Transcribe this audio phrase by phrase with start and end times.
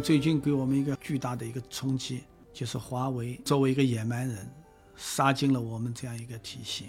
[0.00, 4.48] 最近给我们一个巨大的一个冲击，就是华为作为一个野蛮人，
[4.94, 6.86] 杀进了我们这样一个体系。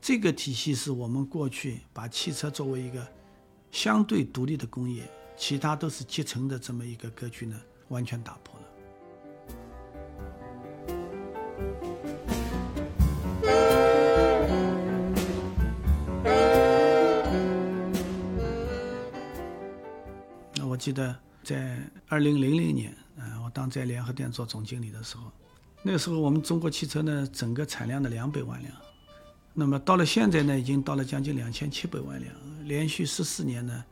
[0.00, 3.06] 这个体系是我们过去把汽车作为一个
[3.70, 8.66] 相对独立的工业，其他都是集成的这么一个格局呢，完全打破了。
[20.54, 21.78] 那我记得在
[22.08, 25.30] 二零零零年，啊，我当在联合店做总经理的时候，
[25.82, 28.72] 那个时候我们中国汽车呢，整个产量的两百万辆，
[29.52, 32.34] 那么到了现在呢，已经到了将近两千七百万辆，
[32.64, 33.84] 连续十四年呢，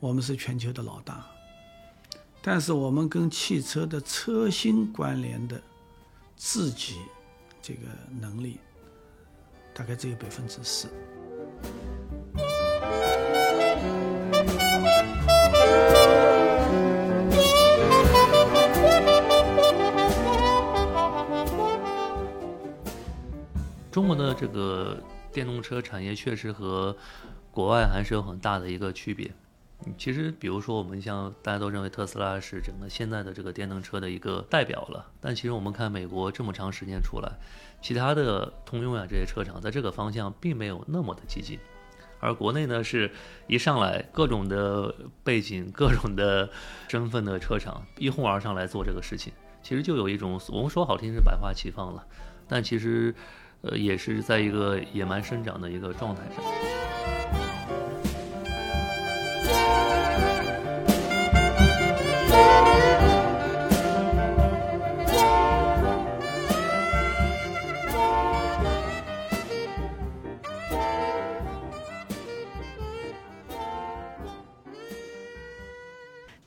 [0.00, 1.24] 我们是全球的老大。
[2.42, 5.60] 但是我们跟汽车的车芯关联的
[6.36, 6.96] 自己
[7.60, 7.80] 这个
[8.20, 8.60] 能力，
[9.74, 10.88] 大概只有百分之四。
[23.96, 25.02] 中国的这个
[25.32, 26.94] 电动车产业确实和
[27.50, 29.32] 国外还是有很大的一个区别。
[29.96, 37.38] 其实，比如说我们像大家都认为特斯拉是整个现在的这个电动车的一个代表了，但其实我们看美国这么长时间出来，
[37.80, 41.58] 其他的通用啊这些车厂在这个方向并没有那么的激进，
[42.20, 43.10] 而国内呢是
[43.46, 44.94] 一上来各种的
[45.24, 46.50] 背景、各种的
[46.88, 52.06] 身份的车厂一哄而上来做这个事情，其实就有一种我们说好听是百花齐放了，
[52.46, 53.14] 但其实。
[53.68, 57.45] 呃，也是在一个野蛮生长的一个状态上。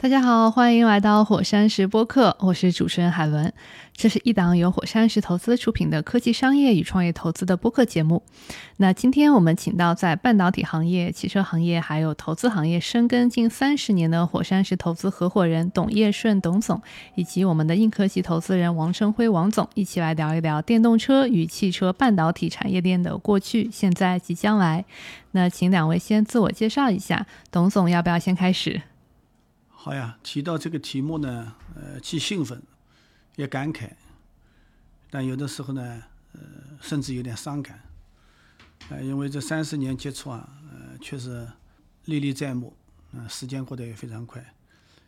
[0.09, 3.53] 大家好，欢迎来到火山石播客，我是主持人海伦。
[3.93, 8.23] 这是一档由火山石投资出品的科技商业与创业投资的播客节目。
[8.77, 16.81] 那今天我们请到在半导体行业、汽车行业还有投资行业深耕近三十年的火山石投资合伙人董业顺董总，
[17.13, 24.83] 以及我们的硬科技投资人王成辉王总，一起来聊一聊电动车与汽车半导体产业链的过去、现在及将来。
[25.33, 28.81] 那请两位先自我介绍一下，董总要不要先开始？
[29.81, 32.61] 好呀，提到这个题目呢，呃，既兴奋。
[33.37, 33.91] 也感慨，
[35.09, 36.03] 但有的时候呢，
[36.33, 36.41] 呃，
[36.81, 37.81] 甚至有点伤感，
[38.89, 41.47] 呃，因为这三十年接触啊，呃，确实
[42.03, 42.75] 历历在目，
[43.13, 44.53] 啊，时间过得也非常快。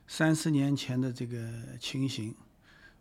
[0.07, 2.33] 三十年前的这个情形，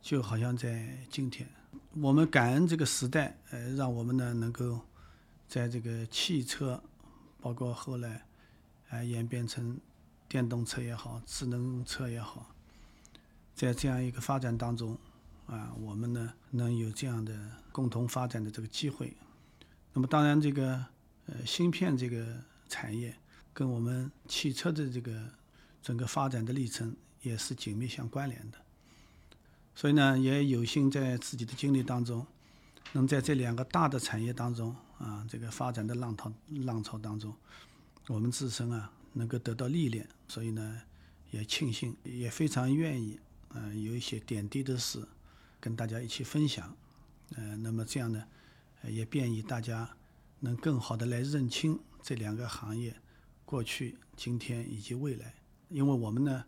[0.03, 1.49] 就好像在今天。
[1.93, 4.81] 我们感恩这个时代，呃，让我们呢能够
[5.47, 6.83] 在这个汽车，
[7.41, 8.27] 包括后来
[8.89, 9.79] 啊演变成
[10.31, 12.55] 电动车也好，智能车也好，
[13.57, 14.97] 在这样一个发展当中。
[15.47, 17.37] 啊，我们呢能有这样的
[17.73, 19.13] 共同发展的这个机会。
[19.93, 20.87] 那么当然，这个
[21.27, 22.25] 呃芯片这个
[22.69, 23.13] 产业
[23.53, 25.21] 跟我们汽车的这个
[25.83, 28.59] 整个发展的历程也是紧密相关联的。
[29.75, 32.25] 所以呢，也有幸在自己的经历当中，
[32.93, 36.33] 能在这两个大的产业当中啊，这个发展的浪涛
[36.65, 37.35] 浪潮当中，
[38.07, 40.09] 我们自身啊能够得到历练。
[40.31, 40.81] 所以呢，
[41.33, 43.19] 也庆幸，也非常愿意，
[43.49, 45.05] 嗯，有一些点滴的事。
[45.59, 46.75] 跟大家一起分享，
[47.35, 48.25] 呃，那么这样呢，
[48.85, 49.91] 也便于大家
[50.39, 52.95] 能更好的来认清这两个行业
[53.45, 55.35] 过去、今天以及未来。
[55.69, 56.45] 因为我们呢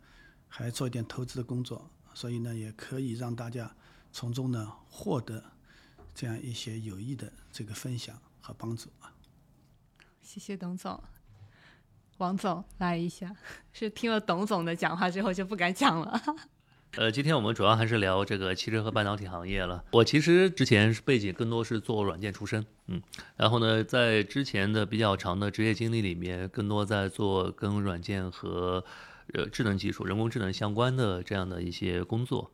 [0.47, 3.75] 还做一点投资的工作，所以呢也可以让大家
[4.13, 5.43] 从中呢获得
[6.15, 9.13] 这样一些有益的这个分享和帮助啊。
[10.23, 11.03] 谢谢董总，
[12.19, 13.35] 王总来一下，
[13.73, 16.21] 是听了董总的讲话之后就不敢讲了。
[16.97, 19.83] 呃，今天我们主要还是聊这个汽车和半导体行业了。
[19.93, 23.01] 我其实之前背景更多是做软件出身，嗯，
[23.37, 28.85] 然后呢，在之前的比较长的职业经历里面，更多在做跟软件和
[29.33, 32.53] 呃智能技术、人工智能相关的这样的一些工作。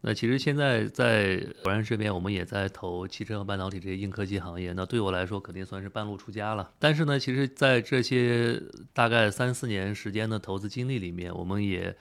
[0.00, 4.72] 那其实现在在火山这边，我们也在投汽车和半导体这些硬科技行业。
[4.72, 6.72] 那对我来说，肯定算是半路出家了。
[6.78, 8.62] 但是呢，其实在这些
[8.92, 11.96] 大概三四年时间的投资经历里面，我们也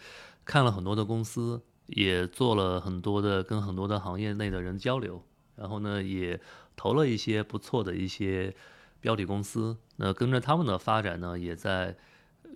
[0.45, 1.61] 看了很多的公司。
[1.87, 5.23] 也做了很多的跟很多的行业内的人交流，
[5.55, 6.37] 然后呢，也
[6.75, 8.53] 投了一些不错的一些
[8.99, 9.77] 标的公司。
[9.95, 11.95] 那跟着他们的发展呢，也在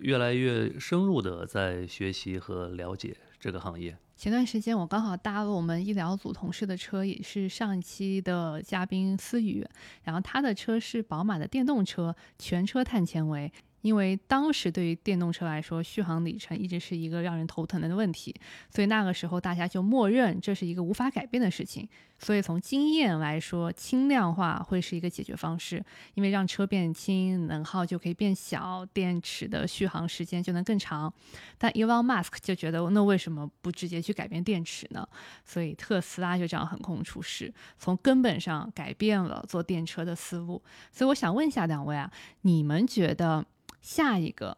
[0.00, 3.96] 越来越深入的在学习和了解这个行业。
[4.22, 9.66] 前段时间我刚好搭了我们医疗组同事的车，也是上一期的嘉宾思雨，
[10.04, 13.52] 然后他的车是宝马的电动车，全车碳纤维。
[13.82, 18.34] 因为当时对于电动车来说，续航里程一直是一个让人头疼的问题，
[18.70, 21.88] 所以那个时候大家就默认这是一个无法改变的事情。
[22.18, 25.84] 所以从经验来说，轻量化会是一个解决方式，
[26.14, 31.12] 因为让车变轻，能耗就可以变小，电池的续航时间就能更长。
[31.58, 35.04] 但 Elon Musk 就觉得，那为什么不直接去改变电池呢？
[35.44, 40.62] 所以特斯拉就这样横空出世，从根本上改变了做电车的思路。
[40.92, 42.08] 所以我想问一下两位啊，
[42.42, 43.44] 你们觉得？
[43.82, 44.56] 下一个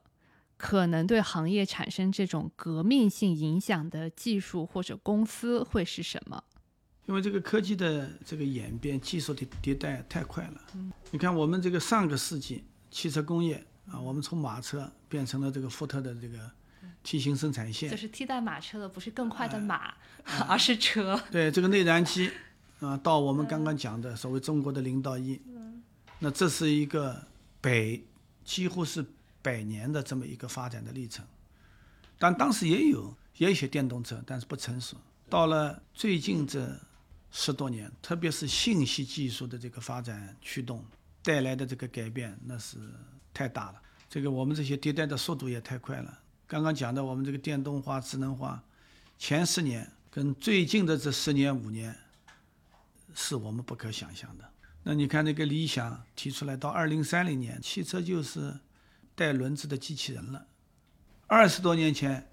[0.57, 6.45] 可能对行业产生这种革命性影响的技术或者公司会是什么？
[7.07, 10.61] 因为这个科技的这个演变、技术的迭代太快了。
[10.75, 16.51] 嗯，你看我们这个上个世纪汽车工业啊，我们从马车变成了这个福特的这个
[17.03, 19.95] T 型生产线，就是替代马车的不是更快的马，
[20.49, 21.21] 而是车。
[21.31, 22.31] 对这个内燃机
[22.81, 25.41] 啊，到我们刚刚讲的所谓中国的零到一，
[26.21, 27.27] 那这是一个
[27.61, 28.03] 北。
[28.45, 29.05] 几乎是
[29.43, 31.25] 百年的这么一个发展的历程，
[32.19, 34.97] 但当时也有也有一些电动车，但是不成熟。
[35.29, 36.69] 到了最近这
[37.31, 40.85] 十多年，特别是信息技术的这个发展驱动
[41.23, 42.79] 带来的这个改变，那是
[43.33, 43.83] 太大了。
[44.09, 46.21] 这个我们这些迭代的速度也太快了。
[46.47, 48.63] 刚刚讲的我们这个电动化、智能化，
[49.19, 51.97] 前十年跟最近的这十年五年，
[53.15, 54.45] 是我们不可想象的。
[54.87, 58.55] 那你看那个理想提出来，到二零三零年，汽车就是
[59.15, 60.47] 带轮子的机器人了。
[61.27, 62.29] 二十多年前，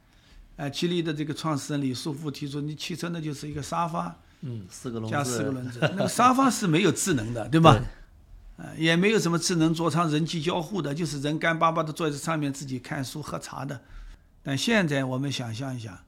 [0.58, 7.82] 哎，吉利的这个创始人李书福提出，你汽车那就是一个沙发，嗯，四个轮子加四个轮子， 那个沙发是没有智能的，对吧？
[8.58, 13.82] 呃，也没有什么智能座舱、人机交互的，就是人干巴巴的坐在上面自己看书喝茶的。
[14.44, 16.04] 但现在我们想象一下。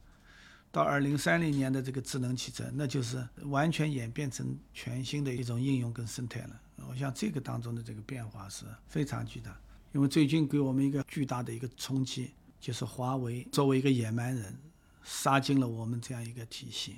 [0.73, 6.61] 到二零三零年的这个智能汽车，那就是完全演变成全新的一种应用跟生态了。
[6.89, 9.55] 我想这个当中的这个变化是非常巨大，
[9.91, 14.57] 因为最近给我们一个巨大的一个冲击，就是华为作为一个野蛮人，
[15.03, 16.95] 杀进了我们这样一个体系。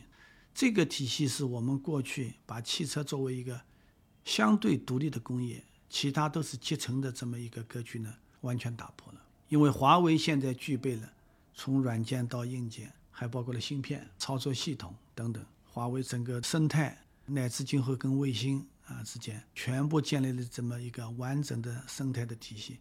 [0.54, 3.60] 这个体系是我们过去把汽车作为一个
[4.24, 9.20] 相对独立的工业，其他都是集成的这么一个格局呢，完全打破了。
[9.50, 11.12] 因为华为现在具备了
[11.54, 12.94] 从软件到硬件。
[13.18, 22.78] 还包括了芯片、操作系统等等，华为整个生态乃至今后跟卫星啊之间，全部建立了这么一个完整的生态的体系。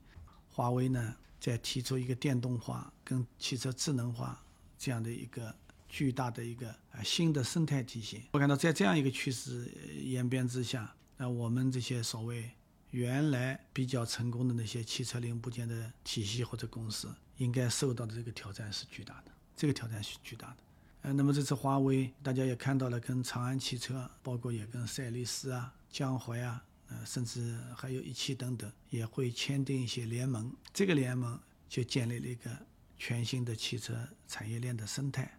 [0.50, 4.44] 华为呢，在提出一个电动化跟汽车智能化
[4.76, 5.54] 这样的一个
[5.88, 8.24] 巨大的一个啊新的生态体系。
[8.32, 9.70] 我感到在这样一个趋势
[10.02, 12.50] 演变之下，那我们这些所谓
[12.90, 19.30] 原来比较成功的那些汽车零部件的体系或者公司，应该受到的这个挑战是巨大的。
[19.56, 20.56] 这个挑战是巨大的，
[21.02, 30.52] 呃，那么这次华为大家也看到了，跟长安汽车，包括也跟赛力斯啊、江淮啊，呃，甚至还有一汽等等，也会签订一些联盟。
[30.72, 32.50] 这个联盟就建立了一个
[32.98, 33.96] 全新的汽车
[34.26, 35.38] 产业链的生态。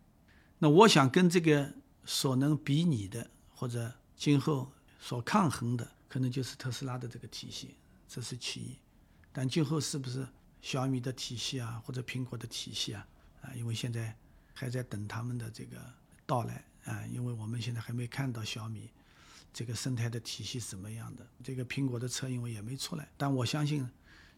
[0.60, 1.74] 那我想跟这个
[2.06, 7.76] 所能比拟的，或者今后所抗衡的，可能就是特斯拉的这个体系，
[8.08, 8.78] 这是其一。
[9.34, 10.26] 但今后是不是
[10.62, 13.06] 小米的体系啊，或者苹果的体系啊？
[13.46, 14.16] 啊，因为现在
[14.54, 15.78] 还在等他们的这个
[16.26, 18.90] 到来啊，因为我们现在还没看到小米
[19.54, 21.26] 这个生态的体系什么样的。
[21.44, 23.88] 这个苹果的车因为也没出来，但我相信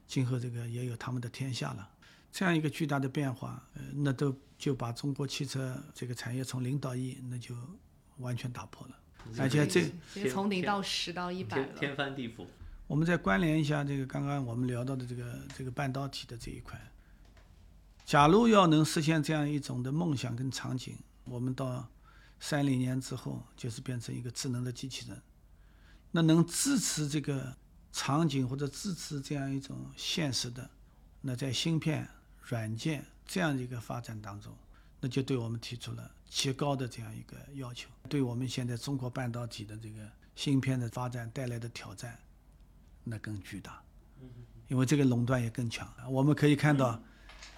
[0.05, 1.89] 今后这个也有他们的天下了。
[2.31, 7.55] 这样一个巨大的变化，呃，那都就把中国汽车这个产业从零到一，那就
[8.17, 8.99] 完全打破了。
[9.39, 9.91] 而且这
[10.29, 12.45] 从零到十到一百天翻地覆。
[12.85, 16.79] 我们再关联一下这个刚刚我们聊到的这个这个半导体的这一块。
[18.07, 21.85] 假如要能实现这样一种的梦想跟场景，我们到
[22.39, 25.21] 三零年之后就是变成一个智能的机器人，
[26.09, 27.53] 那能支持这个
[27.91, 30.69] 场景或者支持这样一种现实的，
[31.19, 32.07] 那在芯片、
[32.43, 34.55] 软件这样的一个发展当中，
[35.01, 42.17] 那就对我们提出了极高的这样一个要求，对我们现在中国半导体的这个芯片的发展带来的挑战，
[43.03, 43.83] 那更巨大，
[44.69, 45.93] 因为这个垄断也更强。
[46.09, 47.03] 我们可以看到。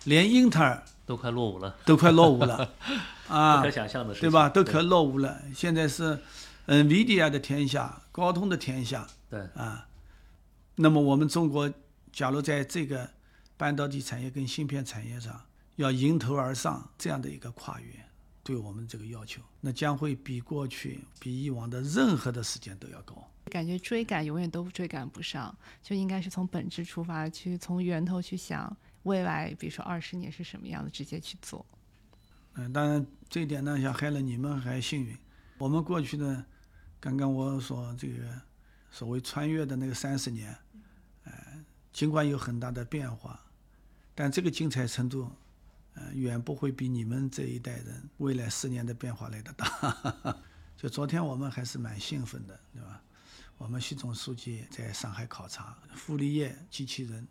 [0.06, 2.74] 连英特尔都快落伍了，都快落伍了，
[3.28, 4.48] 啊，不可想象的事对吧？
[4.50, 5.42] 都可落伍了。
[5.54, 6.20] 现在是，
[6.66, 9.88] 嗯，NVIDIA 的天下，高通的天下，对，啊，
[10.76, 11.72] 那么我们中国，
[12.12, 13.10] 假如在这个
[13.58, 15.40] 半导体产业跟芯片产业上
[15.76, 17.94] 要迎头而上这样的一个跨越，
[18.44, 23.16] 对我们这个要求，那将会比过去、比以往的任何的时间都要高。
[23.50, 28.76] 感觉追赶永远都追赶不上，就应该是从本质出发，去从源头去想。
[29.04, 31.66] 未来，比如说二十年是什么样的，直接去做。
[32.54, 35.18] 嗯，当然这一点呢，像海伦你们还幸运。
[35.58, 36.46] 我们过去呢，
[37.00, 38.42] 刚刚我说这个
[38.92, 40.56] 所谓穿越的那个三十年，
[41.24, 41.34] 呃，
[41.92, 43.40] 尽管有很大的变化，
[44.16, 45.32] 但这个精彩程度，
[45.94, 50.36] 呃，远不会比你们这一代人未来十年的变化来的大。
[50.76, 53.02] 就昨天我们还是蛮兴奋的，对吧？
[53.58, 57.28] 我们习总书记在上海考察傅立叶机器人，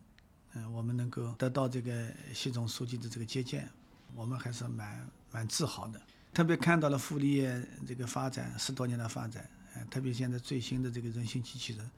[0.58, 3.70] 嗯，我们能够得到这个习总书记的这个接见，
[4.16, 6.00] 我们还是蛮蛮自豪的。
[6.34, 11.90] 特别看到了傅立叶这个发展十多年的发展，呃，特别现在最新的这个人形机器人，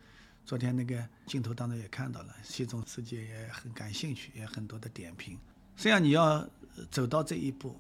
[0.45, 5.39] 昨天那个镜头当中也看到了，习总书记也很感兴趣，也很多的点评。
[5.77, 6.47] 实际上你要
[6.91, 7.75] 走到这一步，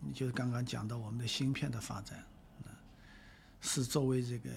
[0.00, 2.24] 你就刚刚讲到我们的芯片的发展，
[3.60, 4.50] 是作为这个。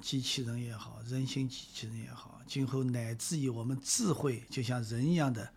[0.00, 5.52] 机器人也好，人形机器人也好，今后乃至于我们智慧就像人一样的，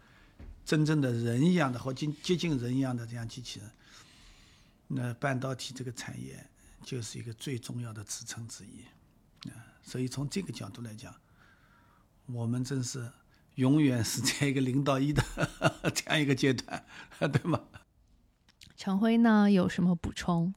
[0.65, 3.71] 真正的人一样的或近接近人一样的这样机器人，
[4.88, 6.45] 那半导体这个产业
[6.83, 9.55] 就是一个最重要的支撑之一啊。
[9.81, 11.13] 所以从这个角度来讲，
[12.27, 13.12] 我们真是
[13.55, 15.23] 永远是在一个零到一的
[15.93, 16.85] 这样一个阶段，
[17.19, 17.62] 对吗？
[18.75, 20.53] 陈辉呢，有什么补充？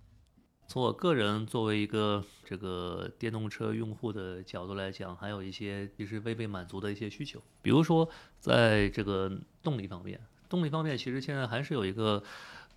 [0.68, 8.08] 从我个人作为一个这个电动车用户的角度来讲，还有一些其实未被满足的一些需求，比如说
[8.40, 9.30] 在这个
[9.62, 12.22] 动力方面，动力方面其实现在还是有一个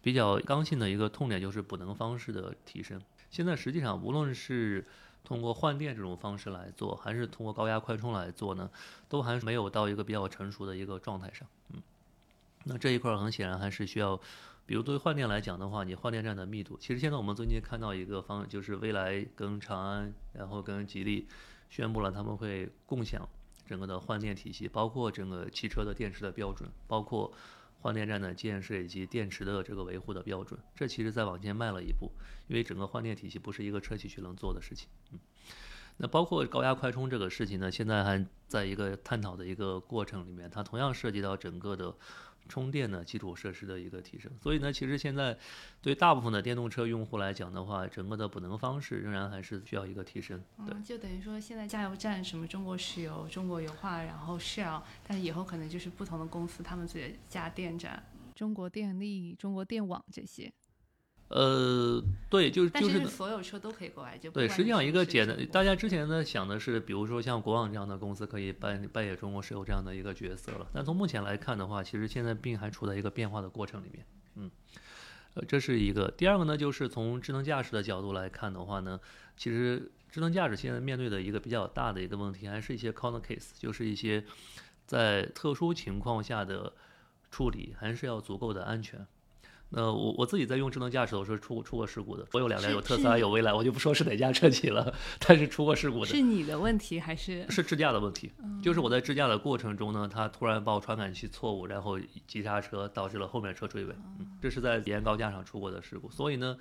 [0.03, 3.01] 比较刚性的一个痛点，就是补能方式的提升。
[3.31, 4.85] 现在实际上无论是
[5.23, 8.69] 通过换电这种方式来做，还是通过高压快充来做呢，
[9.07, 11.47] 都还没有到一个比较成熟的一个状态上。
[11.73, 11.81] 嗯，
[12.65, 14.19] 那这一块很显然还是需要。
[14.69, 21.27] 比如对于换电来讲的话，你换电站的密度，其实现在我们最近看到一个方，就是蔚来跟长安，然后跟吉利
[21.71, 23.27] 宣布了他们会共享
[23.65, 27.33] 整个的换电体系，包括整个汽车的电池的标准，包括
[27.81, 30.59] 换电站的建设以及电池的这个维护的标准。
[30.75, 32.11] 这其实在往前迈了一步，
[32.47, 34.87] 因为整个换电体系不是一个车企去能做的事情。
[35.11, 35.17] 嗯，
[35.97, 41.95] 那包括高压快充这个事情呢，现在还在一个探讨的一个过程里面，它同样涉及到整个的。
[42.49, 45.37] 充电的基础设施的一个提升，所以呢，其实现在
[45.81, 50.43] 对大部分的电动车用户来讲的话，整个的补能方式仍然还是需要一个提升。
[50.65, 58.03] 对，就等于说现在加油站什么中国石油、中国油化，然后 Shell，但以后可能就是不同的公司他们自己的加电站，
[58.33, 60.51] 中国电力、中国电网这些。
[61.29, 64.47] 呃，对，就是就是所有车都可以过来，就对。
[64.47, 70.67] 实际上，一个简单，大家之前呢想的是，比如说像国网这样的公司可以扮扮演中国石油这样的一个角色了。
[70.73, 74.03] 但从目前来看的话，其实现在并还处在一个变化的过程里面。
[74.37, 74.49] 嗯，
[75.35, 76.09] 呃，这是一个。
[76.17, 78.99] 第二个呢，就是从智能驾驶的角度来看的话呢，
[79.37, 84.25] 其实智能驾驶现在面对的一个比较大的一个问题，还是一些 corner case，就是一些
[84.87, 86.73] 在特殊情况下的
[87.29, 89.05] 处理，还是要足够的安全。
[89.71, 94.91] 那我我自己在用智能驾驶的时候出过出过事故的，我有两辆，有特斯拉，有蔚来，我就不说是哪家车企了，
[95.27, 96.07] 但是出过事故的。
[96.07, 97.45] 是你的问题还是？
[97.51, 98.31] 是智驾的问题，
[98.63, 103.93] 就是我在智驾的过程中呢，它突然报传感器错误，然后急刹车，导致了后面车追尾。
[104.41, 106.57] 这是在沿高架上出过的事故，所以呢，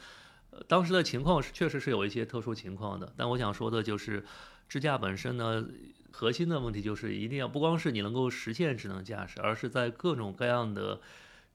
[0.66, 3.10] 当时的情况是确实是有一些特殊情况的。
[3.16, 4.22] 但我想说的就是，
[4.68, 5.64] 智驾本身呢，
[6.10, 11.00] 核心的问题就是一定要不光是你能够实现智能驾驶，而是在各种各样的。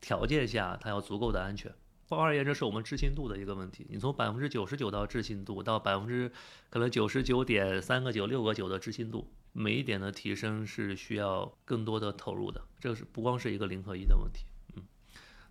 [0.03, 1.74] 条件下，它要足够的安全。
[2.10, 3.88] 换而言，这是我们置信度的一个问题。
[3.89, 6.29] 你从百分之九十九到置信度，到百分之
[6.69, 12.62] 可能九十九点三个九、六个九的置信度，每一点的提升是需要更多的投入的。
[12.79, 14.45] 这是不光是一个零和一的问题。
[14.75, 14.83] 嗯，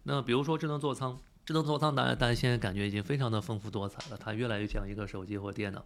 [0.03, 5.83] 那比如说智能座舱，智能座舱大家大家现在感觉已经非常的丰富多彩了，它越来越像一个手机或电脑。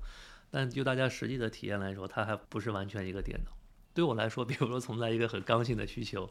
[0.50, 3.52] 但就大家实际的体验来说，它还不是完全一个电脑。
[3.94, 6.28] 对我来说，比如说存在一个很刚性的需求。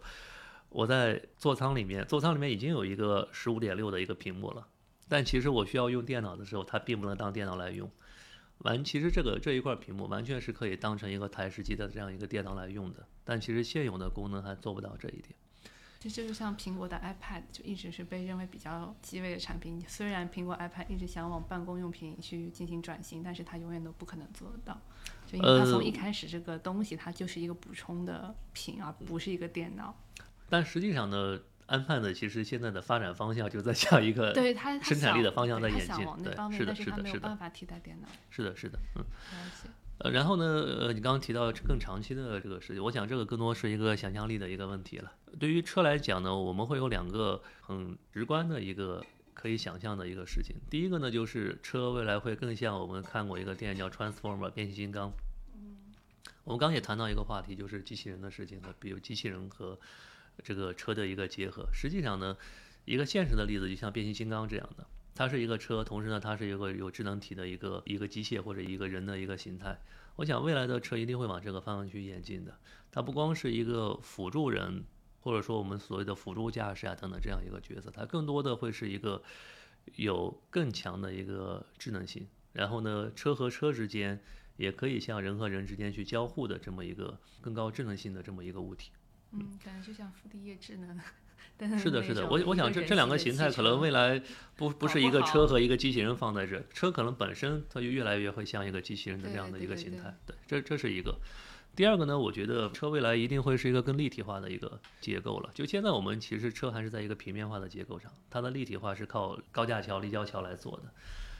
[0.69, 4.67] 我在座舱里面，座舱里面已经有一个十五点六的一个屏幕了，
[5.07, 7.89] 但其实我需要用电脑的时候，它并不能当电脑来用。
[8.59, 15.35] 完，其实这个这一块屏幕完全是可以当成一个台式机的这样一个电脑来用的，但其实现有的功能还做不到这一点。
[15.99, 19.83] 这就是像苹果的 iPad，就一直是被认为比较鸡肋的产品。
[19.87, 24.79] 虽然苹果 iPad 一直想往办公用品去进行转型，但是它永远都不可能做得到，
[25.25, 29.95] 就因为它从一开始这个东西它就是一个补充的品，而不是一个电脑。
[30.49, 39.03] 但实际上呢，iPad 其实现在的发展方向就在向一个对它生产力的方向在演进，对，是的，是的，是的，没办法替代电脑，是的，是的，嗯。
[39.97, 45.09] 呃，然后呢，呃，你刚刚提到更长期的这个事情，我想这个更多是一个想象力的一个问题了。
[45.39, 49.01] 对于车来讲呢，我们会有两个很直观的一个
[49.33, 50.53] 可以想象的一个事情。
[50.69, 55.09] 第一个呢，就是车未来会更像我们看过一个电影叫《Transformer》变形金刚。
[55.55, 55.77] 嗯。
[56.43, 59.79] 我们刚也谈到一个话题，就是机器人的事情呢，比如机器人和
[60.43, 62.37] 这个车的一个结合，实际上呢，
[62.85, 69.79] 一个现实的例子就像变形金刚这样的，它是一个车，同时呢，它是一个有智能体的一个一个机械或者一个人的一个形态。
[70.17, 72.57] 我想未来的车一定会往这个方向去演进的，
[72.91, 74.83] 它不光是一个辅助人
[75.19, 79.21] 或者说我们所谓的辅助驾驶啊等等这样一个角色，它更多的会是一个
[79.95, 84.21] 有更强的一个智能性，然后呢，车和车之间
[84.55, 88.91] 也可以像人和人之间去交互的这么一个更高智能性的这么一个物体。
[89.37, 90.99] 嗯，感觉就像复地业智能。
[91.79, 94.21] 是的，是的，我我想这这两个形态可能未来
[94.57, 100.13] 不不是一个车和一个机器人放在这，车可能本身它就越来越会像一个机器人的这样的一个形态。
[100.25, 101.17] 对，这这是一个。
[101.73, 105.49] 第二个呢，我觉得车未来一定会是一个更立体化的一个结构了。
[105.53, 110.91] 就现在我们其实车还是在一个平面化的结构上，它的立体化是靠高架桥、立交桥来做的。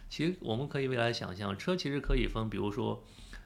[0.09, 3.03] 其实我们可以未来想象，车其实可以分，比如说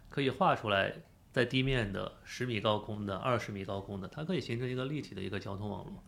[0.08, 0.96] 可以画出来
[1.32, 6.04] 在地面的十米高空的、二十米高空的，它可以形成一个立体的一个交通网络。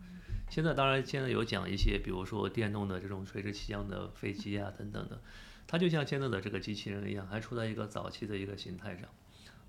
[0.50, 5.20] 现在当然现在有讲一些，比如说电动的这种垂直起降的飞机啊等等的，
[5.66, 9.08] 它就像现在的这个机器人一样，还处在一个早期的一个形态上。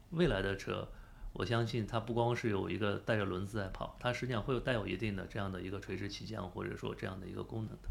[0.10, 0.90] 未来的车，
[1.32, 7.90] 我相信它不光是有一个带着轮子在跑，它实际上会有带有一定的这样的一个垂直起降或者说这样的一个功能的。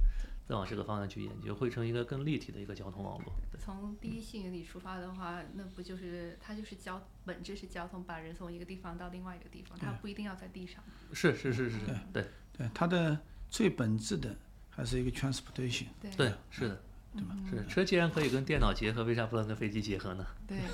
[0.53, 3.33] 再往这个方向去研究，会成一个更立体的一个交通网络。
[3.59, 10.85] 从第一性原理出发的话，那不就是它就是交本质是交通，把人从一个地方到另外一个地方，它不一定要在地上。
[11.15, 12.27] 是是是是，对对
[12.59, 13.19] 对，它的
[13.49, 14.37] 最本质的
[14.69, 15.87] 还是一个 transportation。
[16.03, 16.83] 对，是的，
[17.15, 17.35] 对吧？
[17.49, 20.27] 是车既然可以跟电脑结合，为啥不能跟飞机结合呢？
[20.47, 20.59] 对。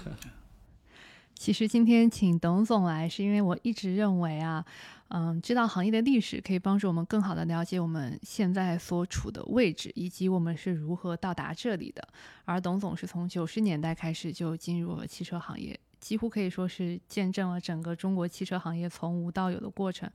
[1.37, 4.66] 其实今天请董总来，是因为我一直认为啊，
[5.08, 12.06] 嗯，知道行业的历史可以帮助我们更好的了解我们现在所处的位置，以及我们是如何到达这里的。
[12.44, 20.10] 而董总是从九十年代开始就进入了汽车行业，几乎可以说是见证了整个中国汽车行业从无到有的过程。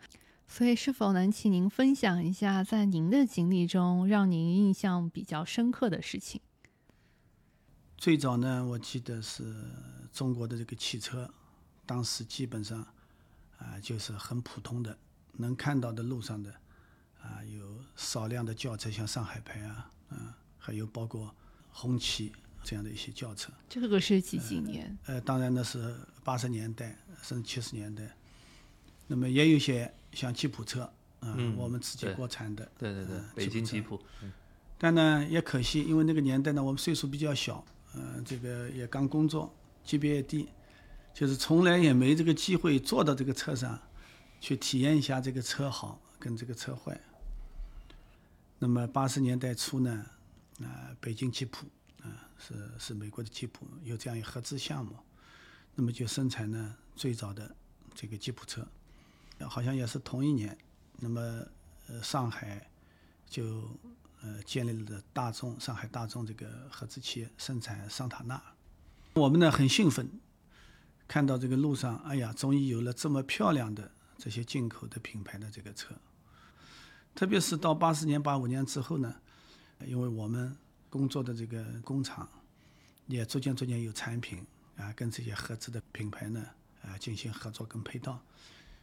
[0.45, 6.39] 所以，是否能请您分享一下，在您的经历中让您印象比较深刻的事情？
[7.97, 9.43] 最早呢，我记得是
[10.12, 11.33] 中国的这个汽车，
[11.85, 12.85] 当时基本上
[13.63, 14.97] 啊就是很普通的，
[15.33, 16.53] 能看到的路上的
[17.21, 21.33] 啊有少量的轿车，像上海牌啊，嗯，还有包括
[21.71, 22.31] 红旗
[22.63, 23.51] 这样的一些轿车。
[23.69, 24.97] 这个是几几年？
[25.05, 28.03] 呃，当然那是八十年代甚至七十年代。
[29.07, 33.99] 那么也有些像吉普车，嗯，我们自己国产的，对对对，北京吉普。
[34.77, 37.63] 但呢，也可惜，因为那个年代呢，我们岁数比较小。
[37.95, 40.49] 嗯，这个也刚工作，级别也低，
[41.13, 43.79] 就是从来也没这个机会坐到这个车上，
[44.39, 46.99] 去体验一下这个车好跟这个车坏。
[48.59, 50.05] 那么八十年代初呢，
[50.61, 51.65] 啊，北京吉普
[52.01, 54.95] 啊，是是美国的吉普有这样一合资项目，
[55.75, 57.55] 那么就生产呢最早的
[57.93, 58.67] 这个吉普车，
[59.41, 60.57] 好像也是同一年，
[60.97, 61.21] 那么
[61.87, 62.67] 呃上海
[63.29, 63.69] 就。
[64.25, 68.41] 呃，建立了大众上海大众这个合资企业生产桑塔纳，
[69.15, 70.09] 我们呢很兴奋，
[71.07, 75.96] 看到这个路上，哎呀，终于有了这么漂亮的这些进口的品牌的这个车。
[77.16, 79.16] 特别是到八四年、八五年之后呢，
[79.85, 80.55] 因为我们
[80.89, 82.27] 工作的这个工厂
[83.07, 84.46] 也逐渐逐渐有产品
[84.77, 86.44] 啊，跟这些合资的品牌呢
[86.81, 88.20] 啊进行合作跟配套，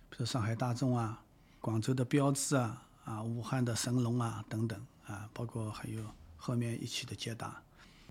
[0.08, 1.22] 比如上海大众啊、
[1.60, 4.80] 广州的标致啊、啊武汉的神龙啊等等。
[5.06, 6.04] 啊，包括还有
[6.36, 7.60] 后面一汽的捷达，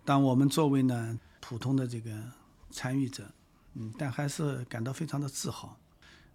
[0.04, 2.12] 但我们作为呢普通的这个
[2.72, 3.32] 参与者，
[3.74, 5.78] 嗯，但还是感到非常的自豪。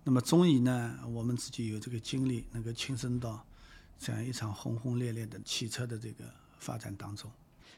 [0.03, 3.45] 那么终于呢，我们自己有这个经历，能够亲身到
[3.99, 6.25] 这样一场轰轰烈烈的汽车的这个
[6.59, 7.31] 发展当中。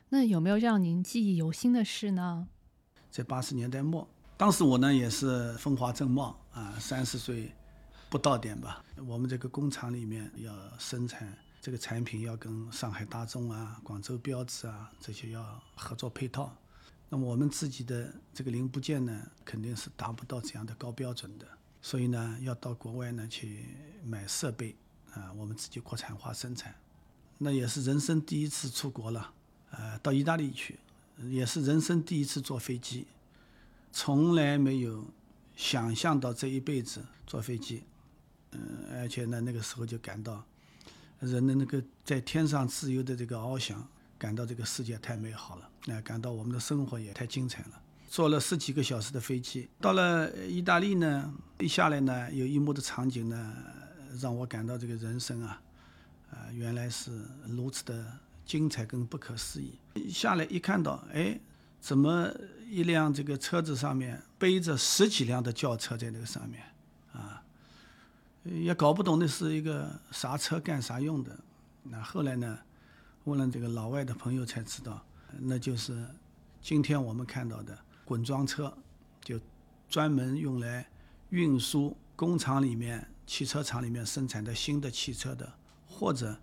[0.08, 2.48] 那有没有让您记忆犹新的事呢？
[3.10, 7.52] 在八十年代末，当时我呢也是风华正茂啊，三十岁
[8.10, 8.84] 不到点吧。
[9.06, 11.36] 我们这个工厂里面要生产。
[11.58, 16.56] 这个产品要跟上海大众啊、广州标致啊这些要合作配套，
[17.08, 21.46] 那么我们自己的这个零部件呢，肯定是达不到这样的高标准的，
[21.80, 23.64] 所以呢，要到国外呢去
[24.04, 24.74] 买设备
[25.12, 26.74] 啊，我们自己国产化生产，
[27.38, 29.32] 那也是人生第一次出国了，
[29.70, 30.78] 呃，到意大利去，
[31.22, 33.06] 也是人生第一次坐飞机，
[33.92, 35.06] 从来没有
[35.54, 37.84] 想象到这一辈子坐飞机，
[38.50, 40.44] 嗯，而且呢，那个时候就感到。
[41.18, 43.88] 人的那个在天上自由的这个翱翔，
[44.18, 47.82] 感到这个世界太美好了，那感到我们的生活也太精彩了。
[48.08, 53.54] 坐了十几个小时的飞机，到了意大利呢，一下来呢，有一幕的场景呢，
[54.20, 55.60] 让我感到这个人生啊，
[56.30, 57.10] 啊，原来是
[57.46, 58.06] 如此的
[58.44, 59.78] 精彩跟不可思议。
[60.08, 61.38] 下来一看到，哎，
[61.80, 62.32] 怎么
[62.70, 66.62] 一辆这个车子上面背着十几辆的轿车在那个上面，
[67.12, 67.42] 啊？
[68.44, 71.36] 也搞不懂那是一个啥车干啥用的，
[71.82, 72.56] 那后来呢，
[73.26, 75.04] 问了这个老外的朋友才知道，
[75.40, 76.06] 那就是
[76.62, 78.72] 今天我们看到的滚装车，
[79.20, 79.38] 就
[79.88, 80.88] 专门用来
[81.30, 85.52] 运输工厂里面汽车厂里面生产的新的汽车的，
[85.88, 86.38] 或者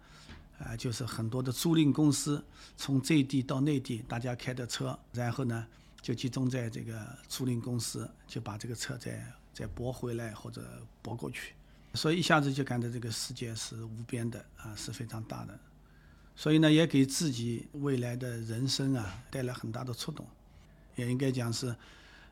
[0.59, 2.43] 啊，就是很多的租赁公司
[2.75, 5.65] 从这地到内地，大家开的车，然后呢
[6.01, 11.53] 就集中在这个租赁公司，就把这个车再再驳回来或者驳过去，
[11.93, 15.57] 所以一下子就感到这个世界是无边的啊，是非常大的，
[16.35, 20.25] 所以呢也给自己未来的人生啊带来很大的触动，
[20.95, 21.75] 也应该讲是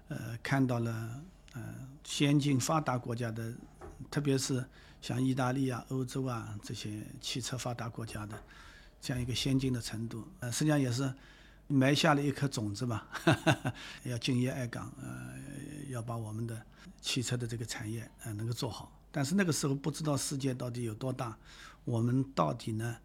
[0.08, 1.22] 呃看到了
[1.54, 1.62] 呃
[2.04, 3.54] 先进发达国家的。
[4.10, 4.66] 特别是
[5.00, 8.36] 像意大利啊、欧洲啊这些汽车发达国家的
[9.00, 11.14] 这样一个先进的程度，呃，实际上也是
[11.68, 13.08] 埋下了一颗种子吧。
[14.04, 15.36] 要敬业爱岗，呃，
[15.90, 16.60] 要把我们的
[17.00, 18.92] 汽车的这个产业呃能够做好。
[19.12, 21.38] 但是那个时候不知道世界到底有多大，
[21.86, 22.98] 我们到底呢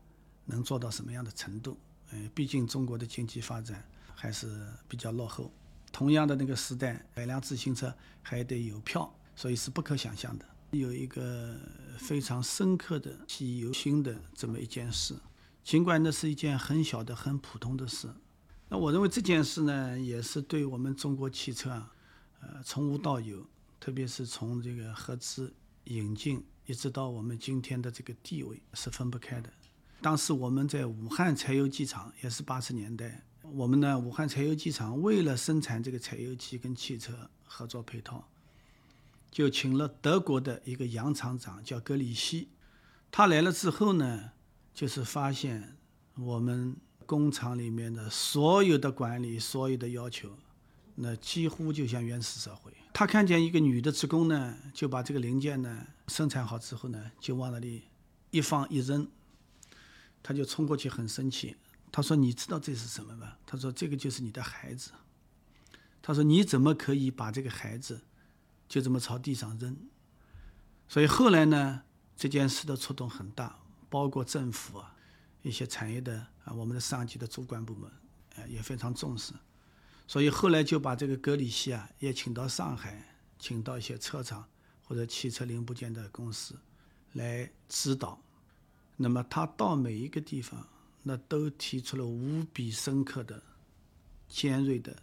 [0.47, 1.77] 能做到什么样的程度？
[2.11, 5.53] 呃，毕竟中国的经济发展还是比较落后。
[5.93, 10.47] 同样的那个时代，买辆自行车还得有票，所以是不可想象的。
[10.73, 11.57] 有一个
[11.99, 15.15] 非常深刻的记忆犹新的这么一件事，
[15.63, 18.09] 尽管那是一件很小的、很普通的事，
[18.69, 21.93] 那我认为这件事呢，也是对我们中国汽车啊，
[22.41, 23.47] 呃，从无到有，
[23.81, 25.55] 特别是从这个合资
[25.85, 29.51] 引进，一直到我们今天的这个地位是分不开的。
[30.01, 38.29] 当时我们在武汉柴油机厂，也是八十年代，我们呢，武汉柴油机厂为了生产这个柴油机跟汽车合作配套。
[39.31, 42.49] 就请了德国的一个洋厂长，叫格里希。
[43.11, 44.31] 他来了之后呢，
[44.73, 45.77] 就是发现
[46.15, 50.31] 我们工厂里面的所有的管理、所有的要求，
[50.95, 52.73] 那几乎就像原始社会。
[52.93, 57.83] 他看见一个女的职工呢，就把这个零件呢生产好之后呢，就往那里
[58.31, 59.07] 一放一扔，
[60.27, 61.55] 他就冲过去很生气。
[61.93, 64.91] 他说：“你知道这是什么吗？”他说：“这个就是你的孩子。”
[66.03, 68.03] 他说：“你怎么可以把这个孩子？”
[68.69, 69.77] 就这么朝地上扔，
[70.89, 71.83] 所以后来呢，
[72.17, 73.57] 这件事的触动很大，
[73.89, 74.97] 包括政府啊，
[75.43, 77.89] 一些产业的啊，我们的上级的主管部门，
[78.35, 79.33] 呃，也非常重视，
[80.09, 84.45] 所以后来就把这个格里希啊，也请到上海，请到一些车厂
[84.83, 86.59] 或者汽车零部件的公司
[87.13, 88.21] 来指导。
[88.97, 90.67] 那么他到每一个地方，
[91.03, 93.43] 那都提出了无比深刻的、
[94.29, 94.97] 尖锐的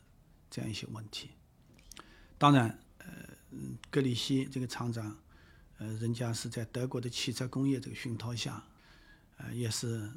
[0.49, 1.29] 这样一些问题。
[2.37, 2.79] 当然。
[3.05, 3.11] 呃，
[3.91, 5.13] 格里希这个厂长，
[5.77, 8.63] 呃，人家是在德国的汽车工业这个熏陶下，
[9.35, 10.09] 呃，也是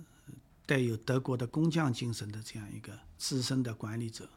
[0.64, 4.30] 带有德国的工匠精神的这样一个资深的管理者，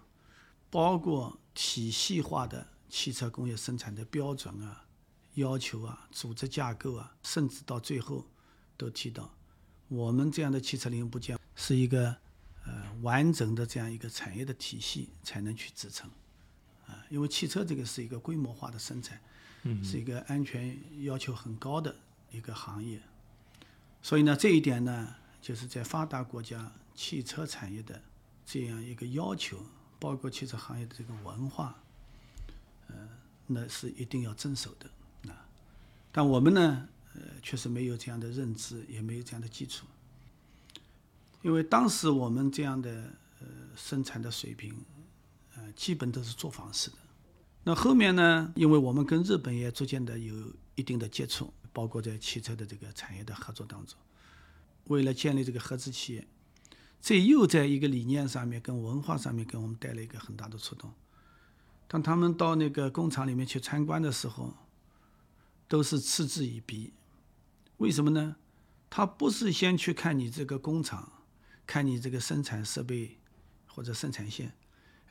[0.71, 4.83] 包括体系化的汽车工业生产的标准啊、
[5.35, 8.25] 要求啊、组织架构啊，甚至到最后
[8.79, 9.29] 都提到，
[9.89, 12.15] 我们这样的汽车零部件是一个
[12.65, 16.09] 呃完整的这样一个产业的体系才能去支撑。
[16.87, 19.19] 啊，因为汽车这个是一个规模化的生产，
[19.83, 21.93] 是一个安全要求很高的
[22.31, 23.01] 一个行业，
[24.01, 28.01] 所以呢，这一点呢，就是在发达国家汽车产业的
[28.45, 29.63] 这样一个要求，
[29.99, 31.75] 包括汽车行业的这个文化，
[32.87, 32.95] 呃，
[33.45, 34.89] 那是一定要遵守的
[35.31, 35.45] 啊。
[36.11, 36.87] 但我们呢，
[37.19, 39.85] 呃，确实没有这样的认知，也没有这样的基础，
[41.41, 44.73] 因为当时我们这样的呃生产的水平。
[45.55, 46.95] 呃，基本都是作坊式的。
[47.65, 48.49] 那后面呢？
[48.55, 50.33] 因为我们跟日本也逐渐的有
[50.75, 53.97] 一定的接触，包括在汽车的这个产业的合作当中，
[54.85, 56.25] 为了建立这个合资企业，
[57.01, 60.93] 这又在一个理念上面、跟文化上面给我们带来一个很大的触动。
[61.89, 64.53] 当他们到那个工厂里面去参观的时候，
[65.67, 66.93] 都是嗤之以鼻。
[67.79, 68.37] 为什么呢？
[68.89, 71.11] 他不是先去看你这个工厂，
[71.67, 73.17] 看你这个生产设备
[73.67, 74.53] 或者生产线。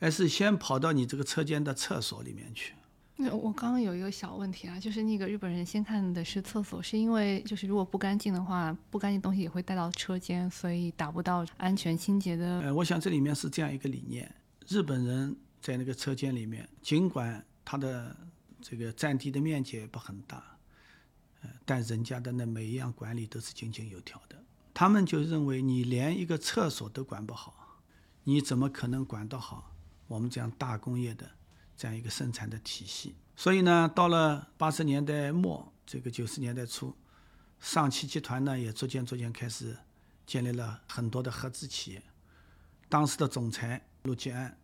[0.00, 2.72] 而是先跑到你这个车间的厕所里面去。
[3.16, 12.60] 那我刚刚有一个小问题啊，就是那个日本人先看的是厕所，是因为就是如果不干净的话，不干净东西也会带到车间，所以达不到安全清洁的。
[12.60, 14.32] 呃，我想这里面是这样一个理念：
[14.68, 18.16] 日本人在那个车间里面，尽管他的
[18.60, 20.56] 这个占地的面积也不很大，
[21.64, 24.36] 但人家的那每一样管理都是井井有条的。
[24.72, 27.80] 他们就认为你连一个厕所都管不好，
[28.24, 29.74] 你怎么可能管得好？
[30.06, 31.28] 我们这样大工业的
[31.76, 36.96] 这样一个生产的体系，所以呢，到了八十年代末，这个九十年代初，
[37.60, 39.76] 上汽集团呢也逐渐逐渐开始
[40.26, 42.02] 建立了很多的合资企业。
[42.88, 44.56] 当时的总裁陆吉安，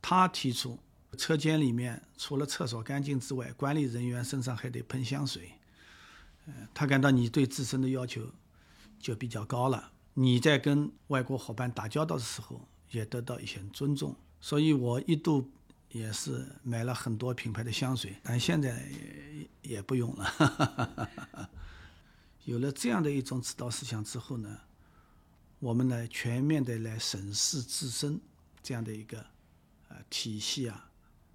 [0.00, 0.78] 他提出
[1.18, 5.52] 车间里面除了厕所干净之外，管理人员身上还得喷香水。
[6.74, 8.22] 他感到你对自身的要求
[8.98, 14.14] 就比较高了，你在跟外国伙伴打交道的时候也得到一些尊重。
[14.40, 15.50] 所以我一度
[15.90, 18.88] 也是买了很多品牌的香水，但现在
[19.62, 21.50] 也不用了。
[22.44, 24.58] 有了这样的一种指导思想之后呢，
[25.58, 28.20] 我们呢全面的来审视自身
[28.62, 29.18] 这样的一个
[29.88, 30.88] 呃体系啊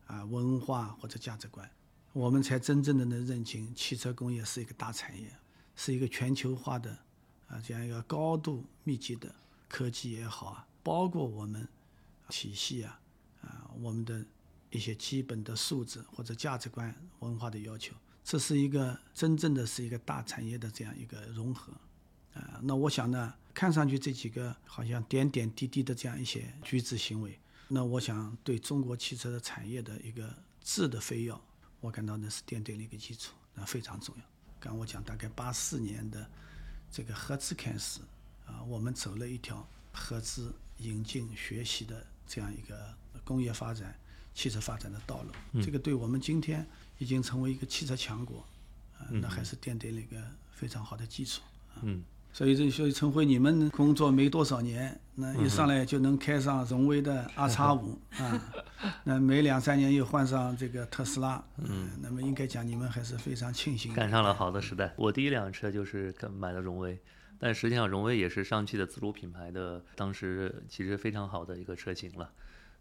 [0.08, 1.70] 啊文化或者价值观，
[2.14, 5.28] 我们才真正的能认清汽车工业是一个大产业，
[5.76, 6.98] 是一个全球化的
[7.48, 9.34] 啊这样一个高度密集的
[9.68, 11.68] 科技也好啊，包括我们
[12.30, 13.00] 体系啊
[13.42, 14.24] 啊我们的
[14.70, 17.96] 一些基本的素质或者价值观文化的要求。
[18.24, 21.74] 这是一个真正的是一个大产业的这样一个融合，
[22.34, 31.38] 啊，那我想呢，看上去这几个好像点点滴滴的这样一些举止行为，那我想对中国汽车的产业的一个质的飞跃，
[31.84, 34.24] 我感到那是奠定了一个基础，那非常重要。
[34.60, 36.26] 刚我讲大概八四年的
[36.90, 38.00] 这个合资开始，
[38.48, 43.94] 啊，我们走了一条合资引进学习的这样一个工业发展、
[44.34, 46.66] 汽车发展的道路，这个对我们今天。
[47.00, 48.46] 已经成为一个汽车强国，
[48.98, 51.42] 啊，那还是奠定了一个非常好的基础。
[51.82, 52.02] 嗯，
[52.34, 58.54] 所以这所以陈辉，你们工作没多少年，那一上来就能开上荣威的 R 叉五 啊，
[59.04, 63.94] 那每两三年又换上这个特斯拉，嗯，那么应该讲你们还是非常庆幸。
[63.94, 64.92] 赶上了好的时代。
[64.98, 67.00] 我第一辆车就是买了荣威，
[67.38, 72.32] 但实际上荣威也是上汽的自主品牌的，当时其实非常好的一个车型了。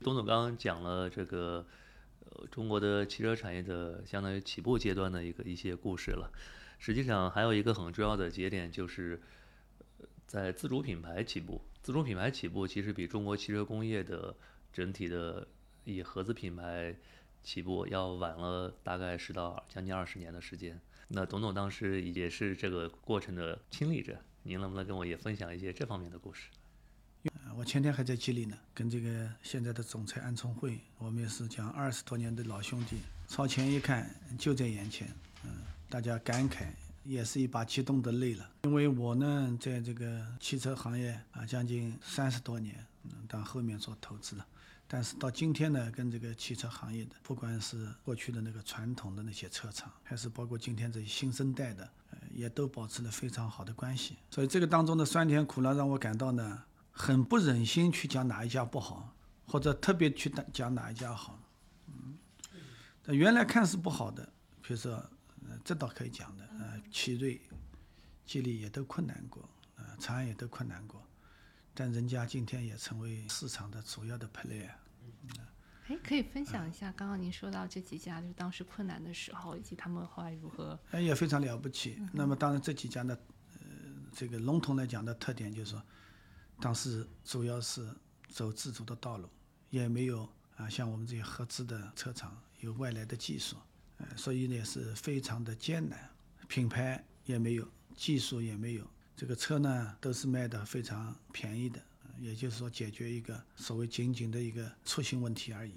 [0.01, 1.67] 董总刚刚讲了这个。
[2.25, 6.31] 呃，中国的汽车产业的相当于起步阶段的一个一些故事了。
[6.79, 9.21] 实际上还有一个很重要的节点，就是
[10.33, 11.61] 在自主品牌起步。
[11.83, 14.35] 自主品牌起步其实比中国汽车工业的
[14.73, 15.47] 整体的
[15.85, 16.97] 以合资品牌
[17.43, 20.81] 起步要晚了大概十到将近二十年的时间。
[21.09, 26.49] 那董总当时也是这个过程的亲历者，您能不能跟我也分享一些这方面的故事？
[27.55, 32.97] 我前天还在吉林呢，跟这个现在的总裁安聪慧，我们也是讲二十多年的老兄弟，
[33.29, 35.07] 朝前一看就在眼前，
[35.45, 35.51] 嗯，
[35.91, 36.69] 大家感慨，
[37.05, 38.51] 也是一把激动的泪了。
[38.65, 44.47] 因为我呢，在这个汽车行业啊，将近三十多年，嗯，到后面做投资了，
[44.87, 51.89] 但是到今天呢，跟这个汽车行业的，不管是过去的那个传统的那些车厂，还是包括今天这些新生代的，
[52.35, 54.17] 也都保持了非常好的关系。
[54.31, 56.63] 所以这个当中的酸甜苦辣，让我感到呢。
[56.95, 61.39] 很不忍心去讲哪一家不好，或者特别去讲哪一家好，
[61.87, 62.19] 嗯，
[63.07, 64.23] 那原来看似不好的，
[64.61, 65.03] 比如说，
[65.65, 67.41] 这倒可以讲的，呃，奇瑞、
[68.25, 71.03] 吉利也都困难过，呃，长安也都困难过，
[71.75, 74.71] 但人家今天也成为市场的主要的 player。
[75.87, 80.79] 哎，可以分享一下刚刚您说到这几家，就是当时困难的时候，以及他们后来如何？
[80.91, 81.99] 哎，也非常了不起。
[82.13, 83.17] 那么当然这几家呢，
[83.55, 83.61] 呃，
[84.13, 85.83] 这个笼统来讲的特点就是说。
[86.61, 87.93] 当时主要是
[88.29, 89.29] 走自主的道路，
[89.71, 93.57] 也没有啊像我们这些合资的车厂有外来的技术，
[93.99, 95.99] 呃，所以呢是非常的艰难，
[96.49, 98.85] 品牌也没有，技术也没有，
[99.17, 101.81] 这个车呢都是卖的非常便宜的，
[102.19, 105.75] 也就是说解决一个所谓仅仅的一个出行问题而已。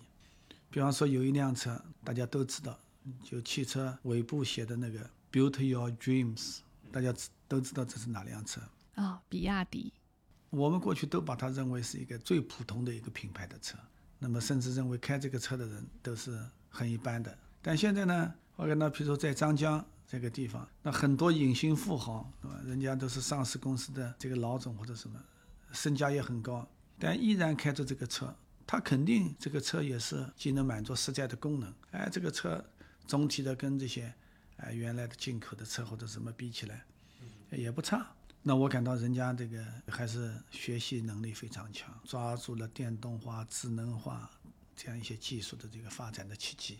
[0.69, 2.79] 比方说有一辆车，大家都知道，
[3.23, 6.57] 就汽车尾部写的那个 “Build Your Dreams”，
[6.91, 7.13] 大家
[7.47, 8.61] 都知道这是哪辆车
[8.95, 9.21] 啊？
[9.29, 9.93] 比亚迪。
[10.49, 13.77] 我们过去都把它认为是一个最普通的一个品牌的车，
[14.19, 17.37] 那么甚至认为开这个车的人都是很一般的。
[17.67, 22.61] 但现在呢，我看到，比如说在张江这个地方，那很多隐形富豪，对吧？
[22.63, 25.19] 人家都是上市公司的这个老总或者什么，
[25.71, 28.31] 身价也很高，但依然开着这个车。
[28.67, 32.63] 他肯定这个车也是既能满足实在的功能，哎，这个车
[33.07, 34.13] 总体的跟这些
[34.57, 36.85] 哎原来的进口的车或者什么比起来，
[37.49, 38.05] 也不差。
[38.43, 44.29] 那我感到人家这个还是学习能力非常强，抓住了电动化、智能化
[44.75, 46.77] 这样一些技术的这个发展的契机。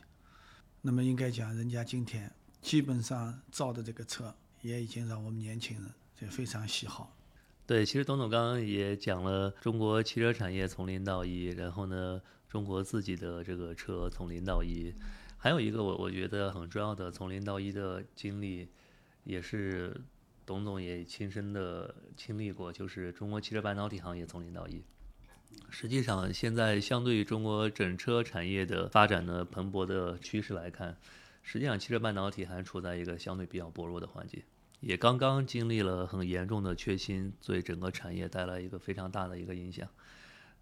[0.87, 7.17] 那么应该讲，人家今天基本上造的这个车，也已经让我们年轻人就非常喜好。
[7.65, 14.93] 对，其实董总刚刚也讲了中国汽车产业从零到一，然后呢，中国自己的这个车从零到一，
[15.39, 18.69] 还有一个我我觉得很重要的从零到一的经历，
[19.23, 19.99] 也是。
[20.47, 24.83] 董总也亲身的经历过，就是中国汽车半导体行业从零到一。
[25.69, 30.97] 实际上，现在相对于中国整车产业的发展的蓬勃的趋势来看，
[31.43, 34.43] 实际上汽车半导体还处在一个相对比较薄弱的环节，
[34.79, 39.87] 也刚刚经历了很严重的缺芯，对整个产业带来一个非常大的一个影响。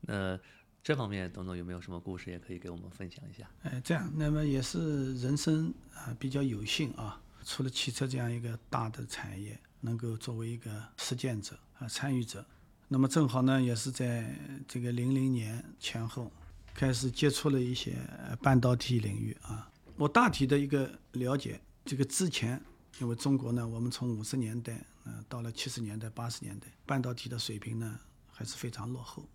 [0.02, 0.40] 那
[0.84, 3.50] 这方面，董总有没有什么故事也可以给我们分享一下？
[3.62, 9.60] 哎，这样，那么也是人生啊比较有幸啊，除了汽车这样一个大的产业。
[9.86, 12.46] 能够作为一个实践者啊参与者，
[12.88, 16.32] 那么正好呢，也是在这个零零年前后
[16.74, 17.98] 开始接触了一些
[18.42, 19.70] 半导体领域啊。
[19.96, 22.62] 我大体的一个了解这个之前，
[23.00, 28.00] 因为中国呢，我们从五十年代，嗯，到了七十年代、八十年代，半导体的水平呢
[28.32, 29.26] 还是非常落后。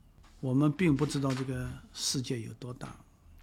[0.41, 2.97] 我们并不知道这个世界有多大，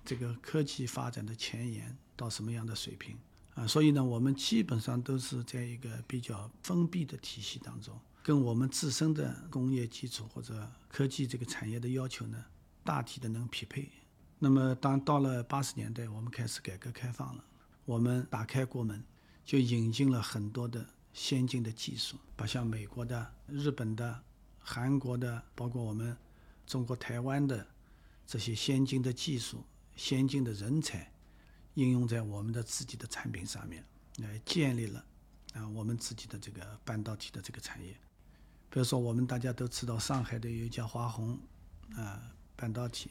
[0.06, 3.18] 这个科技发展的前沿到什么样的水平
[3.54, 3.68] 啊？
[3.68, 12.44] 所以呢，我们基本上都是在一个比较封闭的体系当中，跟我们自身的工业基础或者科技这个产业的要求呢，
[12.84, 13.88] 大体的能匹配。
[14.40, 17.46] 那么，当到了八十年代，我们开始改革开放了。
[17.86, 19.04] 我们打开国门，
[19.44, 20.84] 就引进了很多的
[21.14, 24.20] 先进的技术，把像美国的、日本的、
[24.58, 26.18] 韩国的，包括我们
[26.66, 27.68] 中国台湾的
[28.26, 29.64] 这些先进的技术、
[29.96, 31.14] 先进的人才，
[31.76, 33.86] 应用在我们的自己的产品上面，
[34.18, 35.06] 来建立了
[35.54, 37.96] 啊我们自己的这个半导体的这个产业。
[38.76, 41.40] 比如说，我们大家都知道，上海的有一家华虹
[41.96, 42.22] 啊
[42.58, 43.10] 半导体，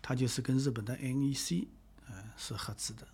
[0.00, 1.66] 它就是跟日本的 NEC
[2.06, 3.06] 啊是合资的。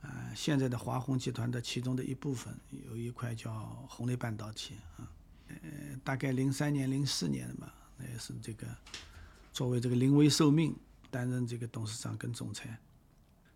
[0.00, 3.52] 呃，现在的华虹集团的其中的一部分有一块叫
[3.86, 5.04] 红雷半导体啊，
[5.48, 5.56] 呃，
[6.02, 8.66] 大概零三年、零四年吧，那也是这个
[9.52, 10.74] 作为这个临危受命
[11.10, 12.78] 担任这个董事长跟总裁，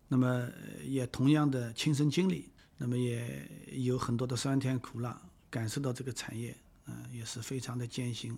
[0.07, 0.47] 那么
[0.83, 6.55] 也同样的亲身经历，那么也有很多的酸甜苦辣，感受到这个产业，
[6.89, 8.37] 嗯，也是非常的艰辛。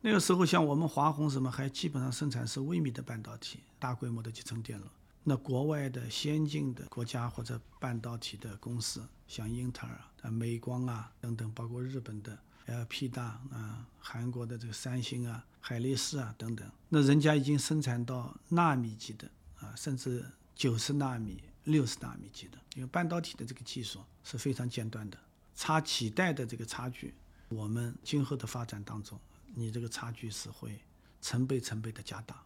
[0.00, 4.86] 那个时候，像我们华虹什么还基本上生产是微米的半导体，大规模的集成电路。
[5.22, 22.56] 那国外的先进的国家或者半导体的公司，像英特尔啊、美光啊等等，包括日本的 LP 大啊、韩国的这个三星啊、海力士啊等等，那人家已经生产到纳米级的啊，甚至九十纳米、六十纳米级的。
[22.74, 25.18] 因为半导体的这个技术是非常尖端的，
[25.54, 27.12] 差几代的这个差距，
[27.50, 29.18] 我们今后的发展当中，
[29.54, 30.80] 你这个差距是会
[31.20, 32.42] 成倍成倍的加大。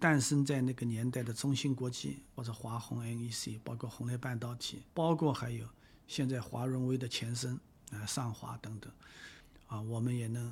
[0.00, 5.68] 诞生在那个年代的中芯国际或者华虹 NEC，包括红雷半导体，包括还有
[6.06, 7.58] 现在华润微的前身
[7.92, 8.92] 啊上华等等，
[9.66, 10.48] 啊，我们也能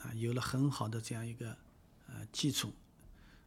[0.00, 1.56] 啊有了很好的这样一个
[2.08, 2.72] 呃基础，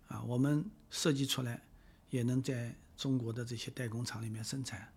[0.07, 1.63] 啊，我们设计出来
[2.09, 4.91] 也能在中国的这些代工厂里面生产，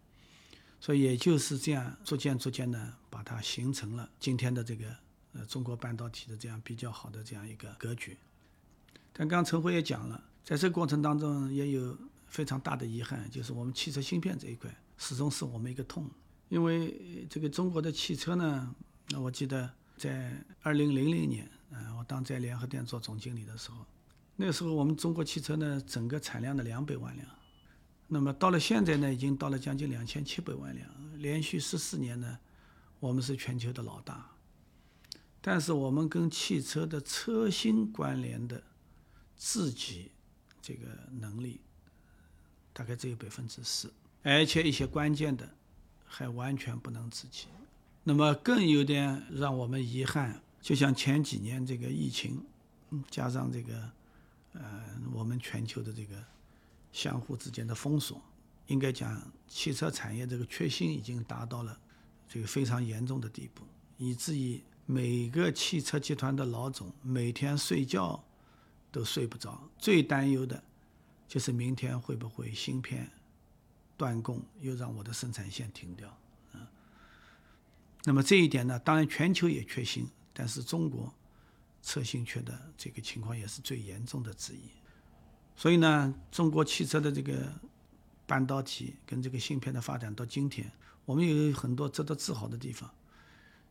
[0.82, 4.86] 所以也就是这样逐渐逐渐的把它形成了今天的这个
[5.32, 8.18] 呃中国半导体的这样比较好的这样一个格局。
[9.12, 16.10] 但刚刚陈辉也讲了，在这个过程当中也有非常大的遗憾，就是我们汽车芯片这一块始终是我们一个痛。
[16.48, 18.74] 因为这个中国的汽车呢，
[19.10, 23.86] 那我记得在二零零零年，嗯，我当在联合电做总经理的时候，
[24.34, 27.28] 那个时候我们中国汽车呢整个产量的两百万辆，
[28.08, 30.88] 那么到了现在呢，已经到了将近两千七百万辆，
[31.18, 32.38] 连续十四年呢，
[33.00, 34.30] 我们是全球的老大。
[35.40, 38.62] 但是我们跟汽车的车芯关联的。
[39.44, 40.12] 自己
[40.60, 41.60] 这个能力
[42.72, 43.90] 大概只有百分之十，
[44.22, 45.52] 而且一些关键的
[46.04, 47.48] 还完全不能自己。
[48.04, 52.40] 那么更有点让我们遗憾，就像前几年这个疫情，
[53.10, 53.90] 加上这个
[54.52, 56.22] 呃我们全球的这个
[56.92, 58.22] 相互之间的封锁，
[58.68, 61.76] 应该讲汽车产业这个缺芯已经达到了
[62.28, 63.64] 这个非常严重的地步，
[63.96, 68.22] 以至于每个汽车集团的老总每天睡觉。
[68.94, 70.62] 都睡不着，最担忧的，
[71.26, 73.10] 就是明天会不会芯片
[73.96, 76.10] 断供，又让我的生产线停掉，
[76.52, 76.60] 啊。
[78.04, 81.10] 那么这一点呢，当然全球也缺芯，但是中国
[81.80, 84.60] 测芯缺的这个情况也是最严重的之一。
[85.62, 87.52] 所以呢，中国汽车的这个
[88.26, 90.68] 半导体跟这个芯片的发展到今天，
[91.04, 92.90] 我们有很多值得自豪的地方，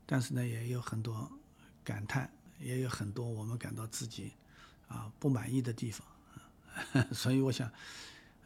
[0.06, 1.30] 但是呢，也有很多
[1.84, 4.32] 感叹，也有很多我们感到自己。
[4.88, 6.08] 啊，不满意的地方，
[7.12, 7.68] 所以我想，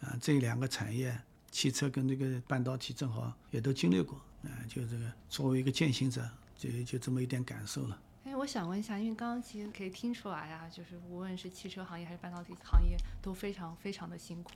[0.01, 1.15] 啊，这两个产业，
[1.51, 6.27] 汽车跟这个半导体正好也都经历过，啊，就这个作为一个践行者，
[6.57, 8.01] 就就这么一点感受了。
[8.25, 14.51] 哎，我想问一下，因为刚刚其实可以听出来啊，就是无论是汽车行业还是半导体行业，都非常非常的辛苦。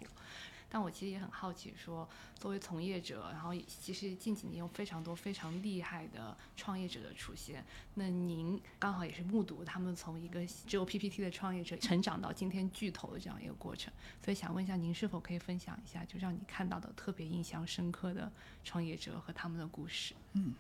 [0.72, 7.64] 但我其实也很好奇，说作为从业者，然后其实近几年有非常多非常厉害的创业者的出现。
[7.94, 13.94] 那您刚好也是目睹他们从一个只有 PPT 的创业者成长到今天巨头的这样一个过程，
[14.24, 18.32] 所以想问一下，您是否可以分享一下，就让你看到的特别印象深刻的
[18.64, 20.16] 创业者和他们的故事？
[20.34, 20.54] 嗯，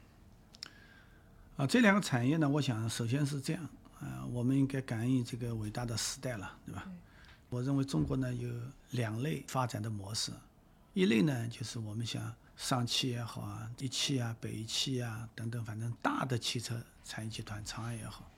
[1.60, 3.62] 啊，这两个产业呢，我想首先是这样，
[3.99, 6.89] 啊，我们应该感恩这个伟大的时代了，对吧？
[7.49, 8.49] 我认为中国呢有
[8.91, 10.32] 两类发展的模式，
[10.93, 18.32] 一类呢就是我们像上汽也好啊、一汽啊、北汽啊等等，反正大的汽车产业集团，长安也好，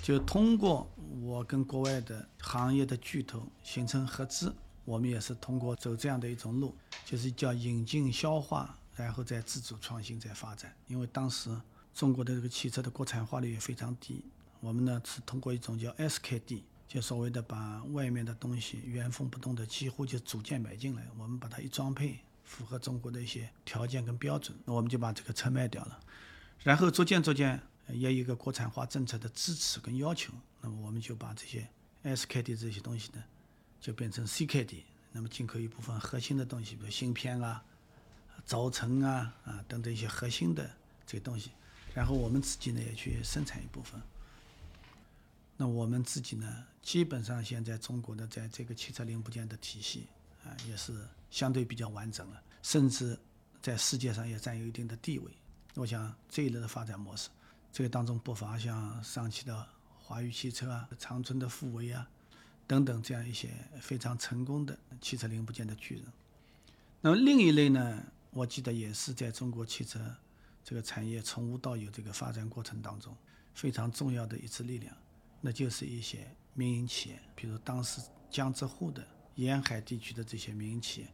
[0.00, 0.88] 就通过
[1.20, 6.72] 我跟国外的行业的巨头形成合资，我们也是通过走这样的一种路，
[7.04, 10.72] 就是叫引进消化然后再自主创新再发展。
[10.86, 11.50] 因为当时
[11.98, 14.22] 中国的这个汽车的国产化率也非常低，
[14.60, 25.98] 我们呢是通过一种叫 SKD，就所谓的把外面的东西原封不动的几乎就组件买进来，我们把它一装配，符合中国的一些条件跟标准，那我们就把这个车卖掉了。
[26.62, 31.68] 然后逐渐逐渐也有一个国产化政策的支持跟要求，那么我们就把这些
[32.04, 33.24] SKD 这些东西呢，
[33.80, 37.64] 就变成 CKD，那么进口一部分核心的东西，比如芯片啊、
[38.46, 40.64] 轴承啊啊等等一些核心的
[41.04, 41.50] 这些东西，
[41.94, 44.00] 然后我们自己呢也去生产一部分。
[45.56, 50.06] 那我们自己呢，基本上现在中国的在这个汽车零部件的体系
[50.44, 53.18] 啊，也是相对比较完整了，甚至
[53.60, 55.30] 在世界上也占有一定的地位。
[55.74, 57.28] 我想这一类的发展模式，
[57.72, 59.66] 这个当中不乏像上汽的
[59.98, 62.08] 华宇汽车啊、长春的富维啊
[62.68, 66.04] 等等这样一些非常成功的汽车零部件的巨人。
[67.00, 69.98] 那么另一类呢，我记得也是在中国汽车
[70.64, 73.16] 这个产业从无到有这个发展过程当中
[73.54, 74.94] 非常重要的一支力量，
[75.40, 78.00] 那就是一些民营企业，比如当时
[78.30, 79.06] 江浙沪的
[79.36, 81.08] 沿海地区的这些民营企业，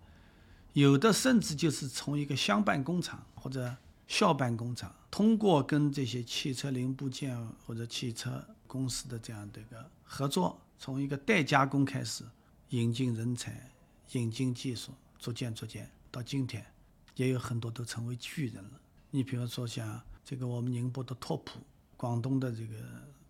[0.73, 3.77] 有的甚至就是从一个乡办工厂或者
[4.07, 12.25] 校办工厂，通过跟这些汽车零部件或者汽车公司的这样的一个合作，从一个代加工开始，
[12.71, 13.71] 引进人才、
[14.13, 16.67] 引进技术，逐渐逐渐到今天，
[17.15, 18.81] 也有很多都成为巨人了。
[19.15, 21.61] 你比如说像这个我们宁波的拓普、
[21.97, 22.75] 广东的这个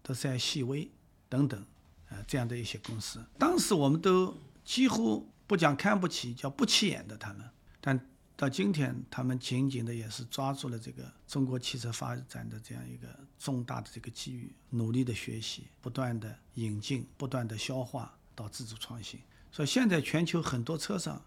[0.02, 0.90] 德赛细微
[1.28, 1.62] 等等，
[2.08, 7.46] 呃，这样的一些公司，当时我们都几乎不讲看不起，叫不起眼的他们，
[7.82, 8.00] 但。
[8.36, 13.06] 到今天，他们紧紧的也是抓住了这个中国汽车发展的这样一个
[13.38, 19.20] 重大的这个机遇，努力的学习，不断的引进，不断的消化到自主创新。
[19.52, 21.22] 所以现在全球很多车上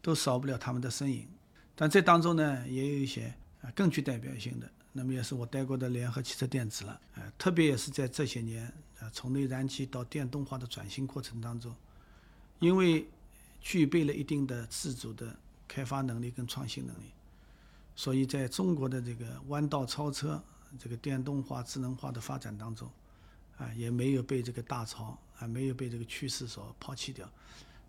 [0.00, 1.26] 都少不了他们的身影。
[1.74, 8.66] 但这当中呢，也有一些啊更具代表性的，那么也是我待过的联合汽车电子了，呃，特别也是在这些年
[9.00, 11.74] 啊从内燃机到电动化的转型过程当中，
[12.58, 13.08] 因为
[13.60, 15.34] 具备了一定的自主的。
[15.68, 17.04] 开发能力跟创新能力，
[17.96, 20.42] 所以在中国的这个弯道超车、
[20.78, 22.90] 这个电动化、智能化的发展当中，
[23.56, 27.26] 啊，也没有被这个大潮啊，没有被这个趋势所抛弃掉，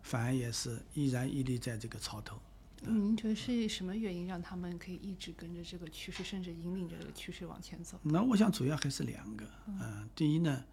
[0.02, 2.38] 反而也是依然屹立在这个潮头。
[2.86, 7.98] 您觉得是什么原因让他们可以一直跟着这个趋势，甚至引领着这个趋势往前走？
[8.02, 10.64] 那我想主要还是两个，嗯，第一呢，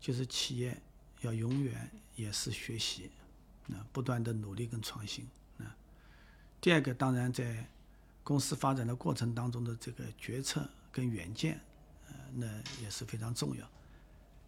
[0.00, 0.80] 就是企业
[1.22, 3.10] 要永远也是学习，
[3.70, 5.26] 啊，不断的努力跟创新。
[6.60, 7.64] 第二个，当然在
[8.24, 11.60] 公司发展的过程当中的这个决策跟远见，
[12.08, 12.46] 呃，那
[12.82, 13.64] 也是非常重要。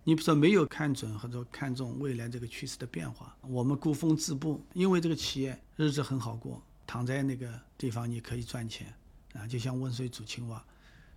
[0.03, 6.61] 你比如说没有看准或者看中未来这个趋势的变化，我们孤峰自步，因为这个企业日子很好过，
[6.91, 8.93] 躺在那个地方你可以赚钱，
[9.35, 10.61] 啊，就像温水煮青蛙，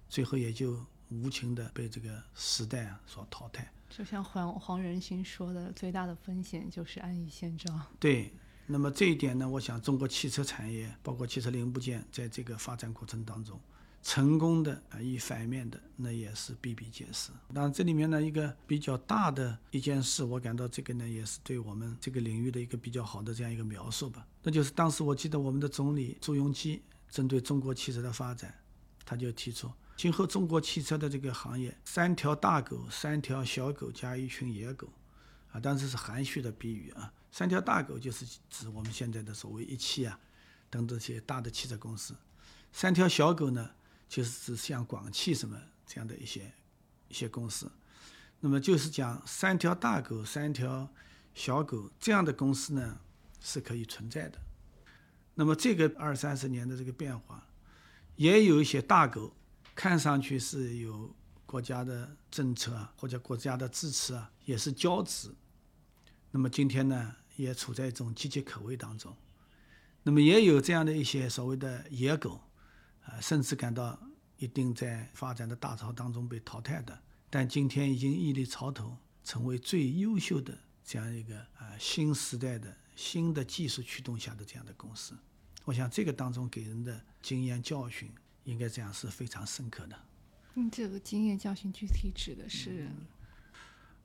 [0.08, 3.68] 最后也就无情的被这个时代啊所淘汰。
[3.90, 7.84] 就像黄黄仁勋说的，最大的风险就是安于现状。
[8.00, 8.32] 对。
[8.68, 13.60] 那么这一点呢，我想中国汽车产业，包括汽车零部件，在这个发展过程当中，
[14.04, 17.32] 成功的啊，以反面的那也是比比皆是。
[17.54, 24.28] 当然，这里面呢，一个比较大的一件事，我感到这个呢，也是对我们这个领域的一个比较好的这样一个描述吧。
[24.44, 28.54] 那就是当时我记得我们的总理朱镕基针对中国汽车的发展，
[29.06, 34.90] 他就提出，今后中国汽车的这个行业，三条大狗，三条小狗加一群野狗，
[35.54, 37.14] 啊，当时是含蓄的比喻啊。
[37.32, 40.20] 三条大狗就是指我们现在的所谓一汽啊，
[40.70, 42.14] 等这些大的汽车公司；
[42.74, 43.72] 三条小狗呢，
[44.14, 46.54] 就是指像广汽什么这样的一些
[47.08, 47.72] 一些公司。
[48.40, 50.88] 那么就是讲三条大狗、三条
[51.34, 53.00] 小狗这样的公司呢
[53.42, 54.38] 是可以存在的。
[55.34, 57.48] 那么这个二三十年的这个变化，
[58.16, 59.36] 也有一些大狗
[59.74, 61.12] 看上去是有
[61.48, 65.34] 国家的政策啊，或者国家的支持啊，也是骄子。
[66.30, 67.16] 那么今天呢？
[67.36, 69.18] 也处在一种岌岌可危当中，
[70.04, 72.40] 那么也有这样的一些所谓的野狗，
[73.06, 74.00] 啊，甚至感到
[74.38, 85.18] 一定在发展的大潮当中被淘汰的，但今天已经屹立潮头，成为最优秀的这样一个啊新时代的新的技术驱动下的这样的公司。
[85.66, 88.12] 我想这个当中给人的经验教训，
[88.44, 89.98] 应该这样是非常深刻的。
[90.56, 92.90] 嗯，这个经验教训具体指的是？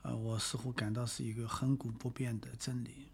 [0.03, 3.09] 呃，我似乎感到是一个恒古不变的真理。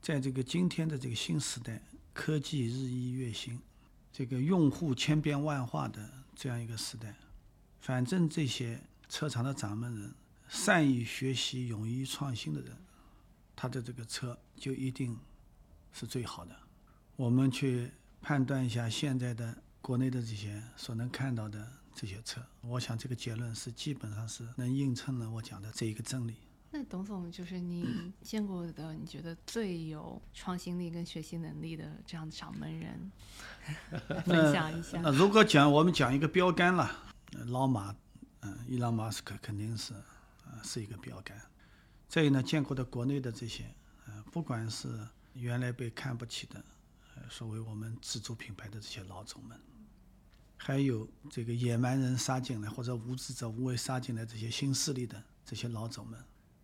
[0.00, 1.82] 在这个今天的这个新时代，
[2.14, 3.60] 科技日益跃新，
[4.12, 7.14] 这个用户千变万化的这样一个时代，
[7.80, 10.12] 反正这些车厂的掌门人，
[10.48, 12.76] 善于学习、勇于创新的人，
[13.54, 15.16] 他的这个车就一定
[15.92, 16.56] 是最好的。
[17.16, 17.90] 我们去
[18.20, 26.34] 判断一下现在的国内的这些所能看到的这些车，我想这个结论是基本上是能映衬了我讲的这一个真理。
[26.72, 27.84] 那董总就是你
[28.22, 33.12] 见过的，你觉得最有创新力跟学习能力的这样的掌门人，
[34.24, 35.00] 分享一下。
[35.00, 36.88] 那如果讲我们讲一个标杆了，
[37.32, 37.94] 呃老马，
[38.40, 39.92] 嗯、伊朗马斯克肯定是，
[40.46, 41.36] 呃，是一个标杆。
[42.08, 43.64] 再有呢，见过的国内的这些，
[44.06, 44.88] 呃，不管是
[45.34, 46.64] 原来被看不起的，
[47.16, 49.60] 呃，所谓我们自主品牌的这些老总们，
[50.56, 56.18] 还有这个野蛮人杀进来或者无知者无畏杀进来这些新势力的这些老总们，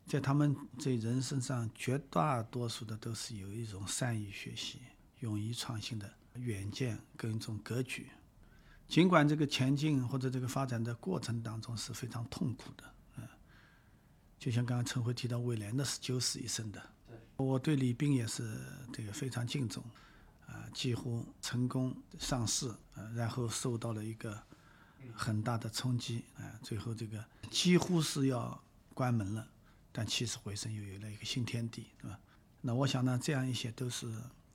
[0.07, 4.81] 在他们这人身上，绝大多数的都是有一种善于学习、
[5.21, 8.07] 勇于创新的远见跟一种格局。
[8.87, 12.85] 尽管这个前进或者这个发展的过程当中是非常痛苦的，
[13.17, 13.29] 嗯，
[14.39, 16.81] 就像刚刚陈辉提到未来，那是九死一生的。
[17.37, 18.59] 我对李斌也是
[18.93, 19.83] 这个非常敬重，
[20.47, 24.41] 啊、几乎成功上市，呃，然后受到了一个
[25.13, 28.63] 很大的冲击，啊、最后这个几乎是要
[28.95, 29.49] 关门了，
[29.99, 32.21] 但起死回生又有了一个新天地，对吧？
[32.61, 34.07] 那我想呢，这样一些都是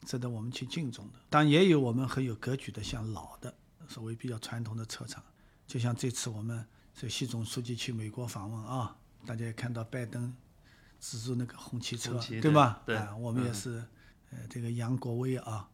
[0.05, 1.13] 值得我们去敬重的。
[1.31, 3.51] 当然，也有我们很有格局的，像老的
[3.87, 5.23] 所谓比较传统的车厂，
[5.65, 6.63] 就像这次我们
[6.93, 10.31] 这习总书记去美国访问啊，大家也看到拜登
[10.99, 12.83] 资助那个红旗车，对吧？
[12.85, 13.83] 对啊，我们也嗯是，
[14.29, 15.67] 呃，这个杨国威啊，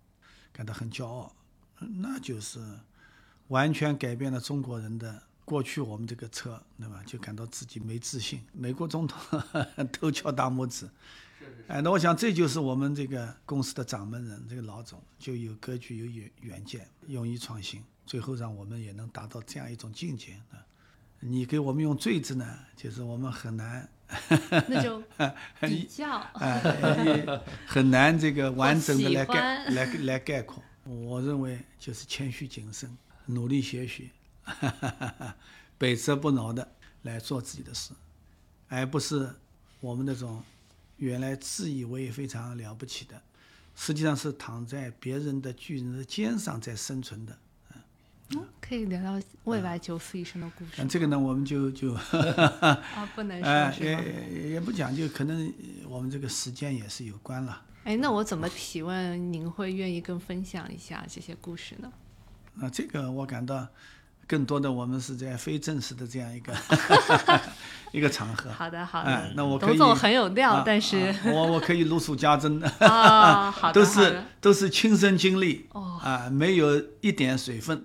[0.54, 1.36] 感到很骄傲，
[1.80, 2.80] 那就是
[3.50, 5.24] 完全改变了中国人的。
[5.48, 7.02] 过去我们这个车，对吧？
[7.06, 8.42] 就感到自己没自信。
[8.52, 9.18] 美国总统
[9.98, 10.90] 都敲大拇指，
[11.70, 20.60] 哎，那我想这就是我们这个公司的掌门人，这个老总就有格局、有远远见，勇于创新，最后让我们也能达到这样一种境界啊。
[21.22, 22.46] 你给我们用“最”字呢，
[22.76, 23.90] 就是我们很难，
[24.68, 25.02] 那就
[25.62, 30.62] 比较，哎，很难这个完整的来概来来概括。
[30.84, 32.96] 我认为就是谦虚谨慎，
[33.26, 34.12] 努力学习，
[35.78, 36.68] 百折不挠的
[37.04, 37.92] 来做自己的事，
[38.68, 39.30] 而不是
[39.80, 40.44] 我们那种
[40.98, 43.22] 原来自以为非常了不起的，
[43.76, 47.38] 实际上是躺在别人的巨人的肩上在生存的。
[48.32, 51.94] 嗯可以聊聊未来九死一生的故事嗯这个呢，我们就就
[52.60, 53.86] 啊，不能哎说？
[53.86, 53.94] 也
[54.30, 55.54] 也也不讲究，可能
[55.88, 57.64] 我们这个时间也是有关了。
[57.86, 61.90] 哎，那我怎么提问您会愿意跟分享一下这些故事呢？
[62.56, 63.66] 那这个我感到，
[64.28, 66.54] 更多的我们是在非正式的这样一个
[67.94, 68.52] 一个场合。
[68.52, 69.10] 好的，好的。
[69.10, 77.82] 哎，那我可以董总很有料，啊但是啊我我可以如数家珍，啊，好的，都是都是亲身经历哦啊，没有一点水分。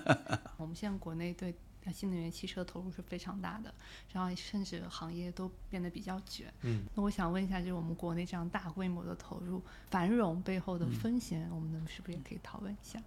[0.58, 1.54] 我们现在国内对
[1.90, 3.72] 新能源汽车投入是非常大的，
[4.12, 6.52] 然后甚至行业都变得比较卷。
[6.60, 13.00] 嗯，那我想问一下，就是我们国内这样大规模的投入，繁荣背后的嗯风险，我们能是不是也可以讨论一下？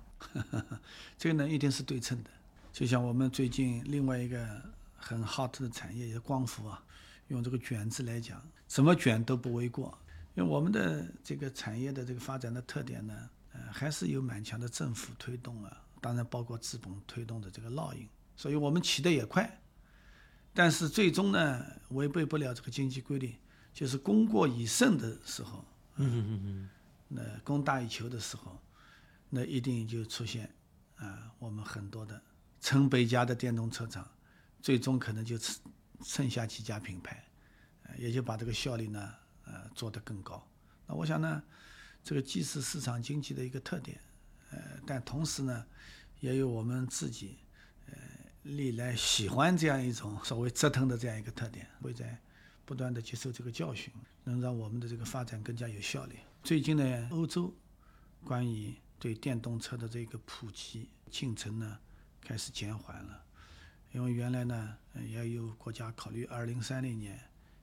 [1.16, 2.30] 这个呢一定是对称的，
[2.72, 4.62] 就像我们最近另外一个
[4.96, 6.84] 很 hot 的产业，也是光伏啊，
[7.28, 9.98] 用这个“卷”字来讲，怎么卷都不为过。
[10.36, 18.08] 因为我们的这个产业的这个发展的特点呢，呃，还是有蛮强的政府推动啊，当然包括资本推动的这个烙印，
[18.38, 19.60] 所以我们起得也快，
[20.54, 23.36] 但是最终呢，违背不了这个经济规律，
[23.74, 25.66] 就是供过于盛的时候，
[25.98, 26.70] 嗯嗯嗯
[27.10, 28.58] 那供大于求的时候，
[29.30, 30.50] 那一定就出现
[30.96, 32.22] 啊，我们很多的
[32.62, 34.08] 成百家的电动车厂，
[34.62, 35.60] 最终可能就剩
[36.04, 37.26] 剩下几家品牌，
[37.84, 39.14] 呃也就把这个效率呢，
[39.46, 40.48] 呃，做得更高。
[40.86, 41.44] 那我想呢，
[42.04, 44.00] 这个既是市场经济的一个特点，
[44.52, 45.66] 呃，但同时呢，
[46.20, 47.38] 也有我们自己
[47.88, 47.94] 呃
[48.44, 52.20] 历来喜欢这样一种 所谓折腾的这样一个特点，会在
[52.66, 53.92] 不断的接受这个教训，
[54.24, 56.16] 能让我们的这个发展更加有效率。
[56.44, 57.54] 最近呢，欧洲
[58.24, 61.80] 关于对电动车的这个普及进程呢，
[62.22, 63.24] 开始减缓了，
[63.92, 67.20] 因为原来呢，呃也有国家考虑二零三零年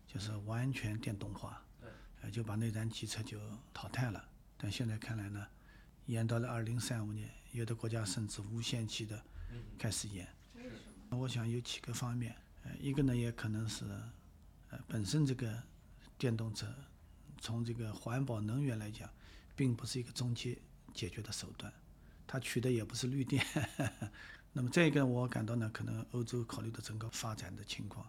[0.06, 1.62] 就是完全电动化，
[2.20, 3.38] 呃，就把内燃机车就
[3.72, 4.28] 淘汰了。
[4.56, 5.46] 但现在看来呢，
[6.06, 9.22] 延到了二零三五年，有的国家甚至无限期的
[9.78, 10.28] 开始延。
[11.10, 13.86] 我想有几个方面，呃，一个呢也可能是，
[14.68, 15.62] 呃，本身这个
[16.18, 16.66] 电动车
[17.40, 19.08] 从这个环保能源来讲，
[19.56, 20.60] 并不是一个终极
[20.92, 21.72] 解决的手段，
[22.26, 23.42] 它取的也不是绿电。
[24.58, 28.04] 那么再一个我感到呢，可能欧洲考虑的整个发展的情况，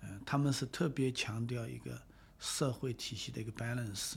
[0.00, 2.00] 呃，他们是特别强调一个
[2.38, 4.14] 社会体系的一个 balance，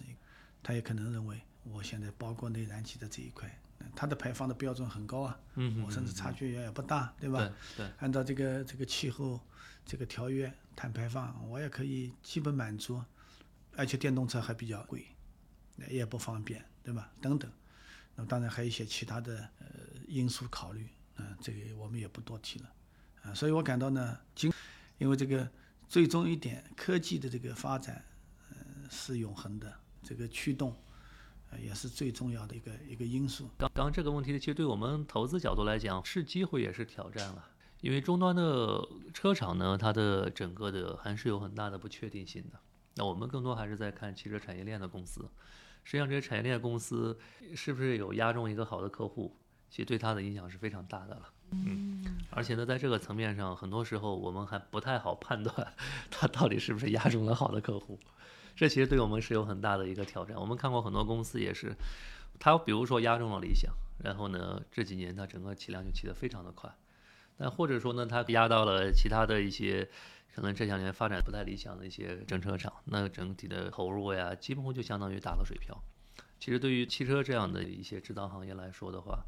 [0.61, 3.49] 他也可能认为我现在包括内燃机的这一块，
[3.79, 7.39] 呃它的排放的标准很高啊，嗯我甚至差距也也不大，对吧？
[7.75, 9.41] 对对按照这个这个气候
[9.87, 13.03] 这个条约碳排放，我也可以基本满足，
[13.75, 15.03] 而且电动车还比较贵，
[15.89, 17.11] 也不方便，对吧？
[17.19, 17.51] 等等。
[18.15, 19.65] 那么当然还有一些其他的呃
[20.07, 20.87] 因素考虑，
[21.17, 22.71] 嗯、这个我们也不多提了，
[23.23, 24.51] 啊、所以我感到呢，今
[24.97, 25.49] 因为这个
[25.87, 28.03] 最终一点，科技的这个发展，
[28.49, 28.57] 呃，
[28.89, 30.75] 是永恒的，这个驱动，
[31.51, 33.49] 呃，也是最重要的一个一个因素。
[33.57, 37.51] 刚刚这个问题呢，其实对我们投资角度来讲，是机会也是挑战了。
[37.81, 38.81] 因为终端的
[39.13, 42.59] 车厂呢，它的整个的还是有很大的不确定性的。
[42.95, 45.29] 那我们更多还是在看汽车产业链的公司。
[45.83, 47.19] 实际上，这些产业链公司
[47.53, 49.37] 是不是有押中一个好的客户，
[49.69, 51.29] 其实对它的影响是非常大的了。
[51.51, 55.73] 嗯，而且呢，在这个层面上，很多时候我们还不太好判断
[56.09, 57.99] 它到底是不是押中了好的客户。
[58.55, 60.35] 这其实对我们是有很大的一个挑战。
[60.37, 61.75] 我们看过很多公司也是，
[62.39, 63.71] 它比如说押中了理想，
[64.03, 66.73] 然后呢这几年它整个起量就起得非常的快，
[67.37, 69.87] 但或者说呢它压到了其他的一些
[70.33, 75.77] 可能这两年发展不太理想的一些整车厂，那整体的投入呀，几乎就相当于打了水漂。
[76.39, 79.23] 其实对于汽车这样的一些制造行业来说的话，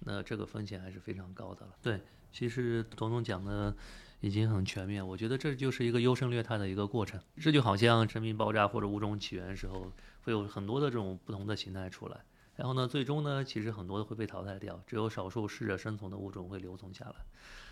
[0.00, 1.72] 那这个风险还是非常高的了。
[1.82, 2.00] 对，
[2.32, 3.74] 其实董总讲的
[4.20, 7.20] 已经很全面，我觉得这就是一个优胜劣汰的一个过程。
[7.36, 9.92] 这就好像生命爆炸或者物种起源时候，
[10.22, 12.24] 会有很多的这种不同的形态出来。
[12.56, 17.14] 然后呢，最终呢，其实很多的会被淘汰掉，只有少数适者生存的物种会留存下来。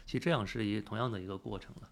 [0.07, 1.91] 其实这样是一同样的一个过程了。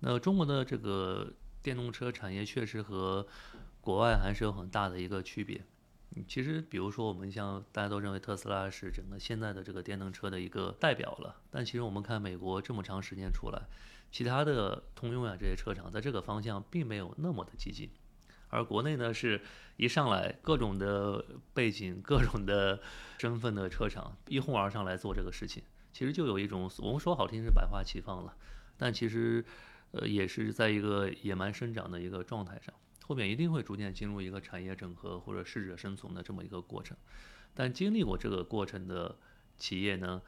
[0.00, 3.26] 那中国的这个电动车产业确实和
[3.80, 5.60] 国外还是有很大的一个区别。
[6.26, 13.62] 其实，比如说我们像大家都认为特斯拉是整个现在的这个电动车的一个代表了，但其实我们看美国这么长时间出来，
[14.10, 17.90] 其他的通用啊这些车厂在这个方向并没有那么的激进，
[18.48, 19.40] 而国内呢是
[19.76, 22.80] 一上来各种的背景、各种的
[23.18, 28.34] 身份的车厂一哄而上来做这个事情，其实就有一种我们说好听是百花齐放了，
[28.76, 29.44] 但其实
[29.92, 32.74] 呃也是在一个野蛮生长的一个状态上。
[33.08, 36.94] 后面一定会逐渐进入一个产业整合或者适者生存的这么一个过程，
[37.54, 39.16] 但经历过这个过程的
[39.56, 40.20] 企业呢，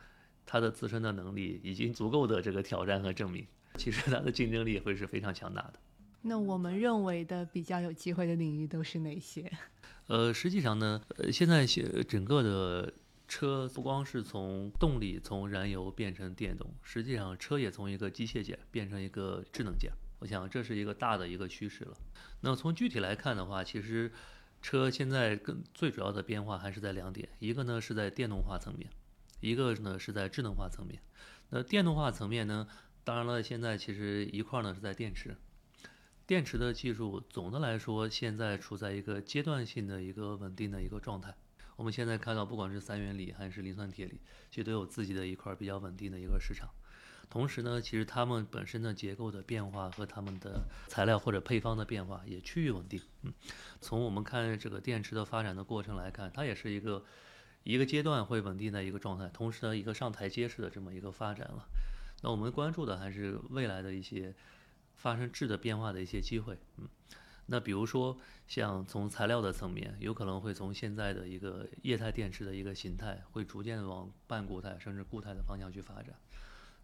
[0.46, 5.74] 它的自身的能力已经足够的这个挑战和证明，其实它的竞争力会是非常强大的。
[6.22, 9.52] 那我们认为的比较有机会的领域都是哪些？
[10.08, 12.94] 呃，实际上呢，呃，现在现整个的
[13.28, 19.92] 车不光是从动力从燃油变成电动，实际上车也从一个机械件变成一个智能件。
[20.20, 21.96] 我想这是一个大的一个趋势了。
[22.40, 24.12] 那从具体来看的话，其实
[24.62, 28.88] 车现在更最主要的变化还是在两点，一个呢是在电动化层面，
[29.40, 31.02] 一个呢是在智能化层面。
[31.48, 32.68] 那电动化层面呢，
[33.02, 35.36] 当然了，现在其实一块呢是在电池。
[36.26, 41.34] 电池的技术总的来说，现在处在一个阶段性的一个稳定的一个状态。
[41.74, 46.68] 我们现在看到，不管是三元锂还是磷酸铁锂，其实都有自己的一块比较稳定的一个市场。
[47.30, 53.00] 同时呢，其实它们本身的结构的变化和它们的材料或者配方的变化也趋于稳定。
[53.22, 53.32] 嗯，
[53.80, 57.04] 从我们看这个电池的发展的过程来看，它也是一个
[57.62, 61.68] 一个阶段会稳定的一个状态，同时呢，一个上台阶式的这么一个发展了。
[62.22, 64.34] 那我们关注的还是未来的一些
[64.96, 66.58] 发生质的变化的一些机会。
[66.78, 66.88] 嗯，
[67.46, 68.18] 那比如说
[68.48, 76.14] 像从材料的层面，有可能会从现在的一个液态电池的一个形态，会逐渐往半固态甚至固态的方向去发展。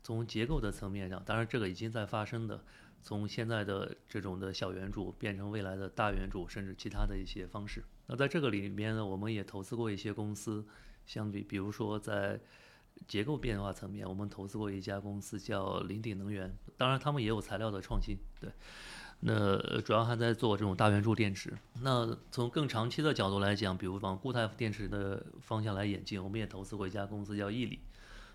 [0.07, 2.63] 从结构的层面上，当然这个已经在发生的，
[3.03, 7.83] 从现在的这种的小圆柱变成未来的大圆柱，甚至其他的一些方式。
[8.07, 10.65] 那在这个里面呢，我们也投资过一些公司，
[11.07, 12.39] 相比比如说在
[13.09, 18.49] 结构变化层面，我们投资过一家公司叫林鼎能源，当然他们也有材料的创新，对。
[19.19, 21.53] 那主要还在做这种大圆柱电池。
[21.83, 27.81] 那从更长期的角度来讲，比如往固态电池的方向来演进，我们也投资过一家公司叫毅力。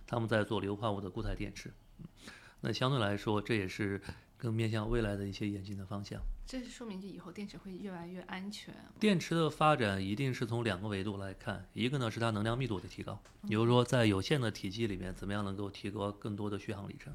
[0.05, 1.73] 他们在做硫化物的固态电池，
[2.61, 4.01] 那相对来说，这也是
[4.37, 6.19] 更面向未来的一些演进的方向。
[6.45, 8.73] 这是说明就以后电池会越来越安全。
[8.99, 17.13] 电池的发展一定是从两个维度来看，一个呢是它能量密度的提高，比如说在有限的体积里面，怎么样能够提高更多的续航里程。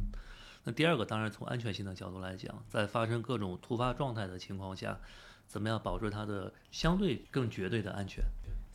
[0.64, 4.98] 那第二个当然从安全性的角度来讲，在发生各种突发状态的情况下，
[5.46, 8.24] 怎么样保证它的相对更绝对的安全。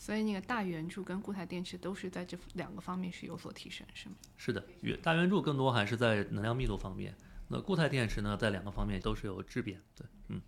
[0.01, 4.15] 所以那个大圆柱跟固态电池都是在这两个方面是有所提升，是吗？
[4.35, 7.15] 是的，圆大圆柱更多还是在能量密度方面，
[7.49, 9.79] 那固态电池呢，在两个方面都是有质变。
[9.95, 10.41] 对，嗯，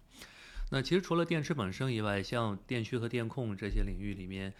[0.71, 4.51] 那其实除了电池本身以外，像电驱和电控这些领域里面，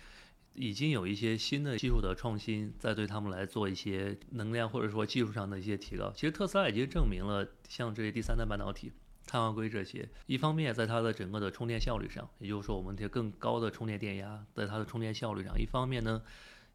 [0.54, 6.14] 已经有一些新的技术的创新，在对他们来做一些能量或者说技术上的一些提高。
[6.16, 8.92] 其实特斯拉已经证明了，像这些第三代半导体。
[9.26, 16.22] 碳化硅这些，一方面在它的整个的充电效率上，也就是说我们这更高的充电电压，在它的充电效率上；一方面呢，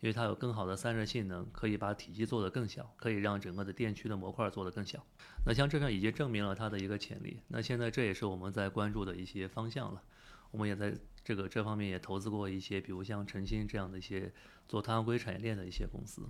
[0.01, 5.05] 因为它有更好的散热性能，可以把体积做得更小，可以让整个的电驱的模块做得更小。
[5.46, 7.40] 那像这上已经证明了它的一个潜力。
[7.49, 10.03] 那现在这也是我们在关注的一些方向了。
[10.51, 14.32] 我们也在这个这方面也投资过一些，比如像晨星这样的一些
[14.66, 16.22] 做碳化硅产业链的一些公司。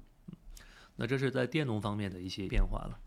[0.96, 2.98] 那这是在电动方面的一些变化了。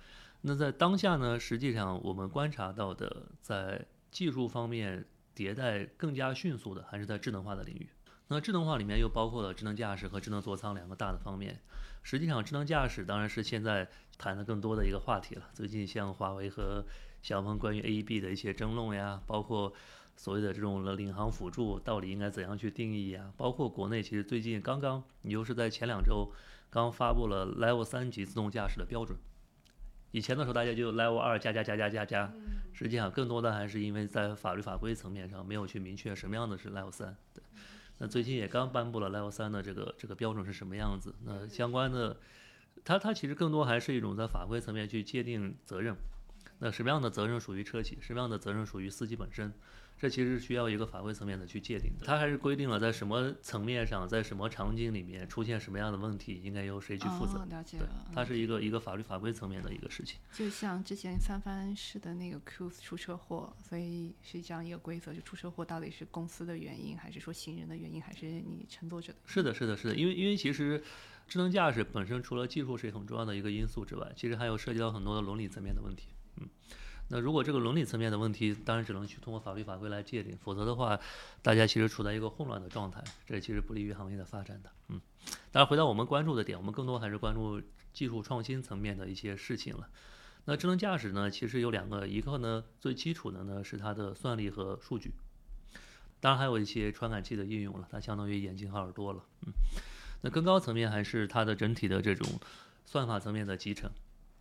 [0.42, 7.88] 那在当下呢，实际上我们观察到的，在技术方面迭代更加迅速的，还是在智能化的领域。
[8.28, 11.60] 那智能化里面又包括了智能驾驶和智能座舱两个大的方面。
[12.02, 13.88] 实际上，智能驾驶当然是现在
[14.18, 15.50] 谈的更多的一个话题了。
[15.54, 16.84] 最近像华为和
[17.22, 19.72] 小鹏关于 AEB 的一些争论呀，包括
[20.16, 26.32] 所谓的这种领航辅助到底应该怎样去定义呀，包括国内其实最近刚刚，你就是在前两周
[26.70, 29.20] 刚发布了 Level 三级自动驾驶的标准。
[30.12, 32.34] 以前的时候，大家就 Level 二加加加加加加，
[32.74, 37.16] 实际上更多的还是因为在法律法规层面上没有去明确什么样的是 Level 三。
[37.34, 37.42] 对，
[37.98, 41.16] 那最近也刚颁布了 Level 三的这个这个标准是什么样子？
[41.26, 42.18] 那相关的，
[42.84, 45.96] 它它其实更多还是一种在法规层面去界定责任。
[46.60, 47.98] 那什么样的责任属于车企？
[48.02, 49.54] 什么样的责任属于司机本身？
[50.02, 57.46] 这其实需要一个法规层面的去界定的，它还是规定了在什么层面上，在什么场景里面出现什么样的问题，应该由谁去负责。
[57.52, 60.20] 了解了，它是一个一个法律法规层面的一个事情。
[60.34, 69.20] 就像之前三藩市的那个 Q 出车祸，所以是这样一个规则：就出车祸到底是公司的原因，还是说行人的原因，还是你乘坐者的？
[69.28, 70.84] 是的，是的，是的，因为因为其实
[71.28, 76.08] 智能驾驶本身除了技术是很重要的一个因素之外，其实还有涉及到很多的伦理层面的问题。
[76.38, 76.50] 嗯。
[77.14, 80.98] 那如果这个伦理层面的问题，当然只能去通过法律法规来界定，否则的话，
[81.42, 84.72] 大家其实处在一个混乱的状态，这其实不利于行业的发展的。
[84.88, 85.02] 嗯，
[85.52, 89.90] 当然回到我们关注的点，我们更多还是关注技术创新层面的一些事情了。
[90.46, 95.12] 那智能驾驶呢，其实有两个，一个呢最基础的呢是它的算力和数据，
[96.22, 99.26] 当然还有一些传感器的应用了，它相当于眼睛和耳朵了。
[99.46, 99.52] 嗯，
[100.22, 102.40] 那更高层面还是它的整体的这种
[102.86, 103.92] 算法层面的集成。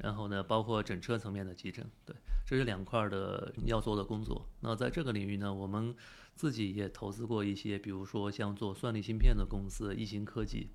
[0.03, 2.17] 然后呢，包括整车层面的集成，对，
[2.51, 4.45] 这是两块的要做的工作。
[4.59, 5.95] 那在这个领域呢，我们
[6.35, 10.69] 自己也投资过一些，比如说像做算力芯片的公司易行科技，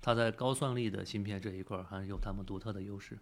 [0.00, 3.18] 它在高算力的芯片这一块还是有他们独特的优势。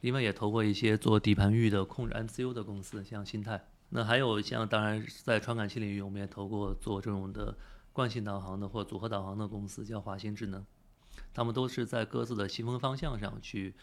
[0.00, 3.68] 另外也投过一些做底盘域的控制 MCU 的公司，像新泰。
[3.90, 7.56] 那还有像当然在传感器领域，我们也投过做这种的
[7.92, 10.66] 惯性导航的或组合导航的公司，叫华星智能。
[11.32, 13.76] 他们都是在各自的细分方向上去。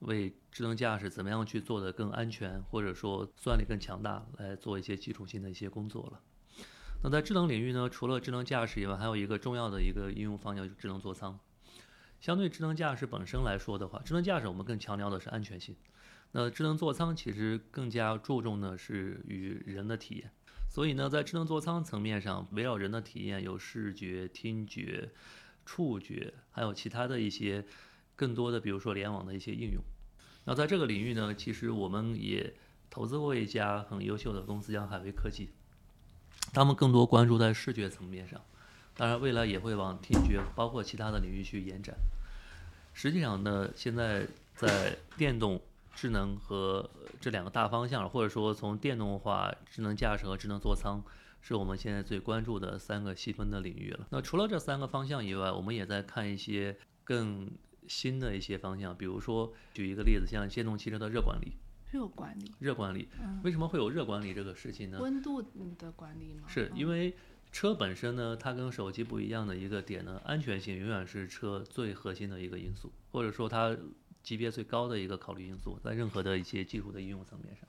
[0.00, 6.20] 为智能驾驶怎么样去做的更安全，或者说算力更强大，来做一些基础性的一些工作了。
[7.02, 11.38] 那在智能领域呢，除了智能驾驶以外，还有一个重要的一个应用方向就是智能座舱。
[12.20, 15.76] 相对智能驾驶本身来说的话，智能驾驶我们更强调的是安全性。
[16.32, 20.30] 那智能座舱其实更加注重的是与人的体验。
[20.68, 25.10] 所以呢，在智能座舱层面上，围绕人的体验有视觉、听觉、
[25.64, 27.64] 触觉，还有其他的一些。
[28.18, 29.80] 更多的，比如说联网的一些应用。
[30.44, 32.52] 那在这个领域呢，其实我们也
[32.90, 35.50] 投资过一家很优秀的公司，叫海威科技。
[36.52, 38.40] 他们更多关注在视觉层面上，
[38.96, 41.94] 当然未来也会往听觉，包括其他的领域去延展。
[42.92, 45.60] 实际上呢，现在在电动、
[45.94, 46.90] 智能和
[47.20, 51.00] 这两个大方向，或者说从电动化、智能驾驶和智能座舱，
[51.40, 54.08] 是我们现在最关注的三个细分的领域了。
[54.10, 57.48] 那除了这三个方向以外，我们也在看一些更。
[57.88, 61.54] 新的一些方向，比如说举一个例子，像电动汽车的热管理。
[61.90, 62.52] 热管理。
[62.58, 63.08] 热管理。
[63.42, 65.00] 为什么会有热管理这个事情呢？
[65.00, 65.42] 温度
[65.78, 66.46] 的管理吗？
[66.46, 67.16] 是因为
[67.50, 73.74] 车本身呢，它跟手机不一样的一个点呢，安全性永远是车最核心的一个因素，或者说它
[74.22, 77.66] 级别最高的一个考虑因素，在任何的一些技术的应用层面上。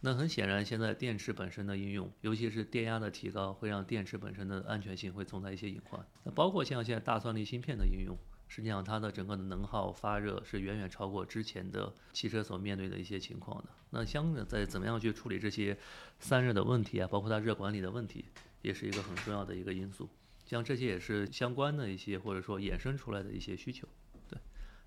[0.00, 6.02] 那很显然，现在电池本身的应用，尤其是电压的提高，会让电池本身的安全性会存在一些隐患。
[6.24, 8.16] 那包括像现在大算力芯片的应用。
[8.50, 13.68] 实际上，它的整个的能耗发热是远远超过之前的汽车所面对的一些情况的。
[13.90, 15.78] 那相应的，在怎么样去处理这些
[16.18, 18.24] 散热的问题啊，包括它热管理的问题，
[18.60, 20.08] 也是一个很重要的一个因素。
[20.44, 23.86] 像这些也是相关的一些或者说衍生出来的一些需求。
[24.28, 24.36] 对，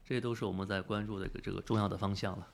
[0.03, 2.45] 这些都是我们在关注的一个这个重要的方向了。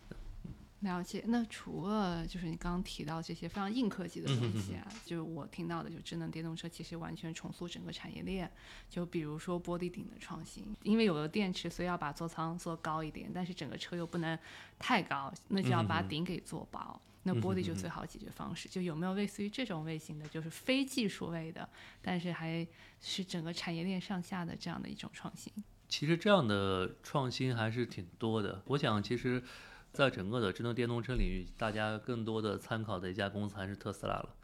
[0.82, 8.50] 了解，那除了就是你刚刚提到这些非常硬科技的东西啊，就是我听到的，就智能电动车其实完全重塑整个产业链。
[8.90, 14.40] 就比如说玻璃顶的创新，因为有了电池，所以要把座舱做高一点，但是整个车又不能
[14.78, 17.02] 太高，那就要把顶给做薄。
[17.24, 18.70] 那玻璃就最好解决方式。
[18.70, 21.70] 就有没有类似于这种类型的，就是非技术类的，
[22.02, 22.66] 但是还
[23.02, 25.52] 是整个产业链上下的这样的一种创新？
[25.90, 28.64] 其实这样的创新还是挺多的。
[28.68, 29.44] 我想其实。
[29.92, 34.36] 在整个的智能电动车领域，大家更多的参考的一家公司还是特斯拉了。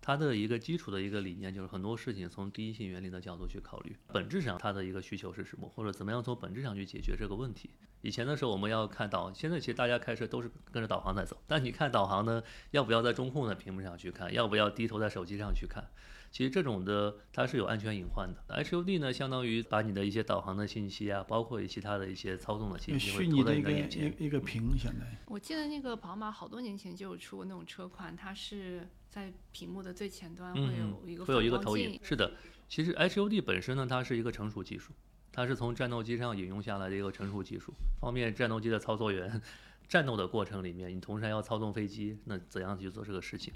[0.00, 7.70] 它的一个基础的一个理念就是很多事情从第一性原理的角度去考虑，本质上它的一个需求是什么，或者怎么样从本质上去解决这个问题。
[8.02, 11.42] 以前的时候我们要看导，现在其实大家开车都是跟着导航在走。
[11.48, 12.40] 但你看导航呢，
[12.70, 15.84] 要不要在中控的屏幕上去看，要不要低头在手机上去看？
[16.36, 18.62] 其实这种的它是有安全隐患的。
[18.62, 25.16] HUD 呢，相当于把你的一些导航的信息啊，包括其他的一些操纵的信息，虚拟的一个一一个屏，相当于。
[25.28, 31.98] 我记得那个宝马好多年前就有出过那种车款，它是在屏幕的最前端会有一个会有一个投影。
[32.02, 32.30] 是的，
[32.68, 34.92] 其实 HUD 本身呢，它是一个成熟技术，
[35.32, 39.40] 它是从战斗机上引用下来的一个成熟技术，方便战斗机的操作员。
[39.88, 43.54] 战斗的过程里面，你同时还要操纵飞机，那怎样去做这个事情？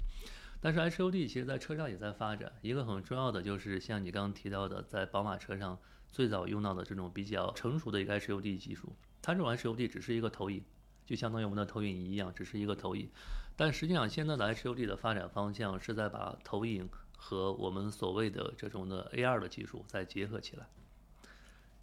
[0.63, 5.77] 但是 HUD 其实在车上也在发展，一个很重要的就是像你刚刚提到的，在宝马车上
[6.11, 10.63] 最早用到的这种比较成熟的一个 HUD 技术，它这种 HUD 只是一个投影，
[11.03, 13.09] 就相当于我们的投影仪一样，只是一个投影。
[13.57, 16.87] 但实际上现在的 HUD 的发展方向是在把投影
[17.17, 20.67] 和我们所谓的这种的 AR 的技术再结合起来。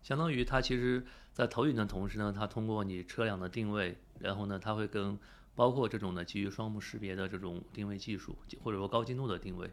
[0.03, 5.19] 相当于它其实，在投影的同时呢，它通过你车辆的定位，然后呢，它会跟
[5.59, 9.69] 包括这种呢基于双目识别的这种定位技术，或者说高精度的定位，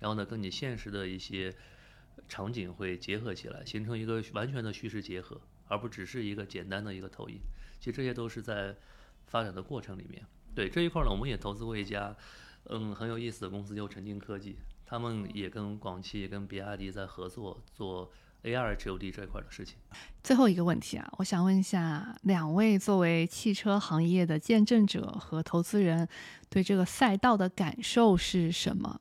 [0.00, 1.54] 然后呢，跟你现实的一些
[2.26, 7.38] 场景会结合起来，形成一个完全的虚实结合，而不只是一个简单的一个投影。
[7.78, 8.74] 其实这些都是在
[9.28, 10.26] 发展的过程里面。
[10.52, 12.16] 对这一块呢，我们也投资过一家
[12.64, 18.10] 嗯很有意思的公司，叫沉浸科技，他们也跟广汽、跟比亚迪在合作做。
[18.42, 19.76] AR HUD 这一块的事情。
[20.22, 26.08] 最后一个问题啊，我想问一下两位作为汽车行业的见证者和投资人，
[26.48, 29.00] 对这个赛道的感受是什么？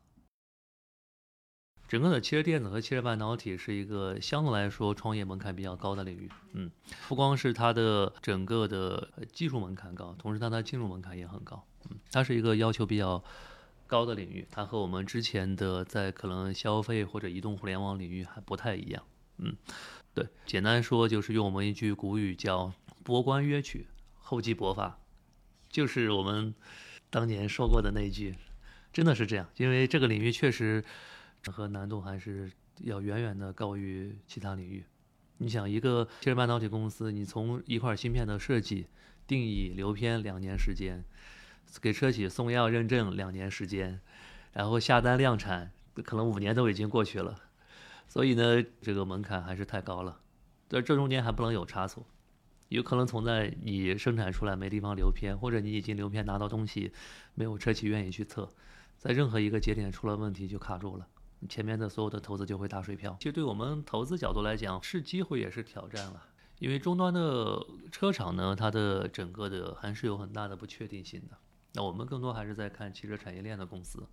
[1.87, 6.29] 整个的汽车电子和汽车半导体是一个相对来说创业门槛比较高的领域。
[6.53, 6.69] 嗯，
[7.07, 11.65] 不光是它的整个的技术门槛高，同时它的进入门槛也很高。
[11.89, 13.23] 嗯，它是一个要求比较。
[13.87, 19.03] 高的领域，它和我们之前的在可能消费或者移动互联网领域还不太一样。
[19.39, 19.55] 嗯，
[20.13, 22.73] 对，简单说就是用我们一句古语叫
[23.03, 23.87] “博观约取，
[24.17, 24.99] 厚积薄发”，
[25.69, 26.53] 就是我们
[27.09, 28.35] 当年说过的那句，
[28.91, 29.49] 真的是这样。
[29.55, 30.83] 因为这个领域确实
[31.45, 34.83] 和难度还是要远远的高于其他领域。
[35.37, 38.87] 你想，一个汽车半导体公司，你从一块芯片的设计、
[39.25, 41.05] 定义、流片两年时间，
[41.81, 44.01] 给车企送样认证两年时间，
[44.51, 45.71] 然后下单量产，
[46.03, 47.39] 可能五年都已经过去了。
[48.09, 50.19] 所以呢，这个门槛还是太高了，
[50.67, 52.03] 在这中间还不能有差错，
[52.67, 56.91] 有可能存在你生产出来没地方留片，或者你已经留片拿到东西，
[57.35, 58.49] 没有车企愿意去测，
[58.97, 61.07] 在任何一个节点出了问题就卡住了，
[61.47, 63.15] 前面的所有的投资就会打水漂。
[63.19, 66.23] 其实对我们投资角度来讲，是机会也是挑战了，
[66.57, 71.37] 因为终端的车厂呢，它的整个的还是有很大的不确定性的。
[71.73, 74.03] 那我们更多还是在看汽车产业链的公司。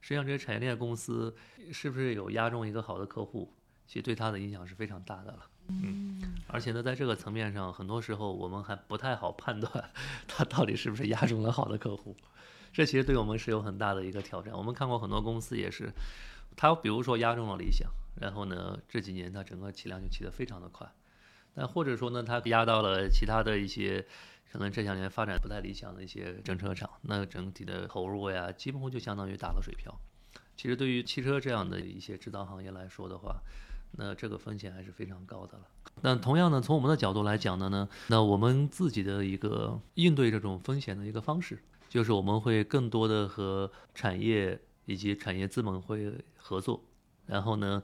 [0.00, 1.34] 实际上，这些产业链公司
[1.72, 3.52] 是不是有押中一个好的客户，
[3.86, 5.46] 其实对它的影响是非常大的了。
[5.68, 9.90] 嗯，而且呢，在这个层面上，很多时候我们还不太好判断
[10.26, 12.16] 它到底是不是押中了好的客户。
[12.72, 14.56] 这其实对我们是有很大的一个挑战。
[14.56, 15.92] 我们看过很多公司也是，
[16.56, 17.90] 它比如说压中了理想，
[18.20, 20.86] 然后呢，这几年它整个起量就起得非常的快。
[21.54, 24.06] 但或者说呢，它压到了其他的一些。
[24.50, 29.94] 可能这两年发展不太理想的一些整车厂，那整体的投入呀，几乎就相当于打了水漂。
[30.56, 33.36] 其实对于汽车这样的一些制造行业来说的话，
[33.92, 35.64] 那这个风险还是非常高的了。
[36.00, 46.82] 那同样呢，从我们的角度来讲的呢，那我们自己的一个应对这种风险的一个方式，就是我们会更多的和产业以及产业资本会合作，
[47.26, 47.82] 然后呢，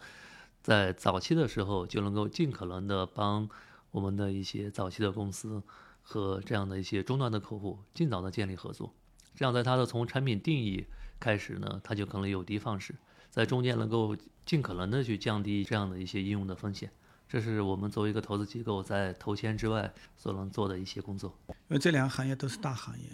[0.62, 3.48] 在早期的时候就能够尽可能的帮
[3.90, 5.62] 我们的一些早期的公司。
[6.06, 8.94] 和这样的一些终端的客户尽早的建立合作，
[9.34, 10.86] 这样在它的从产品定义
[11.18, 12.94] 开始呢，它就可能有的放矢，
[13.30, 16.92] 在中间能够尽可能的去降低这样的一些应用的风险，
[17.26, 21.34] 这是我们作为一个投资机构在投钱之外所能做的一些工作。
[21.48, 23.06] 因为这两个行业都是大行业，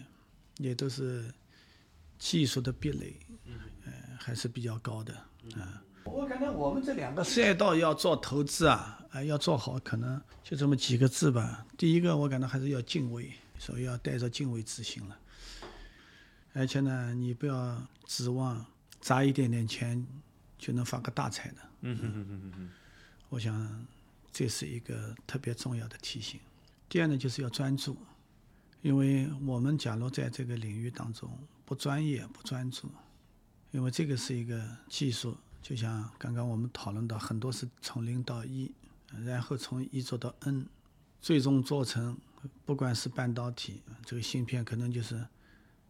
[0.59, 1.32] 也都是
[2.18, 3.55] 技术的壁垒，嗯，
[4.18, 5.14] 还是比较高的，
[5.57, 5.62] 嗯。
[6.05, 11.66] 我感觉我们这两个赛道要做投资啊，啊，要做好，可能就这么几个字吧。
[11.76, 15.18] 第一个，我感到还是要敬畏，所以要带着敬畏之心了。
[16.52, 18.64] 而且呢，你不要指望
[19.00, 20.06] 砸一点点钱
[20.58, 21.56] 就能发个大财的。
[21.82, 22.70] 嗯嗯嗯嗯嗯。
[23.28, 23.86] 我想
[24.32, 26.38] 这是一个特别重要的提醒。
[26.88, 27.96] 第二呢，就是要专注，
[28.82, 31.30] 因为我们假如在这个领域当中
[31.64, 32.90] 不专业、不专注，
[33.70, 35.36] 因为这个是一个技术。
[35.62, 38.72] 就像刚刚我们讨论到，很多是从零到一，
[39.24, 40.66] 然后从一做到 N，
[41.20, 42.16] 最终做成，
[42.64, 45.26] 不管是半导体，这个芯片可能就是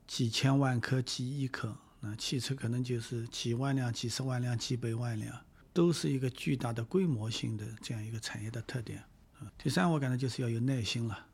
[0.07, 5.39] 几千万颗、几亿颗，那汽车可能就是几万辆、几十万辆、几百万辆，
[5.73, 9.05] 都是一个巨大的规模性的这样一个产业的特点。
[9.57, 11.27] 第三，我感觉就是要有耐心了，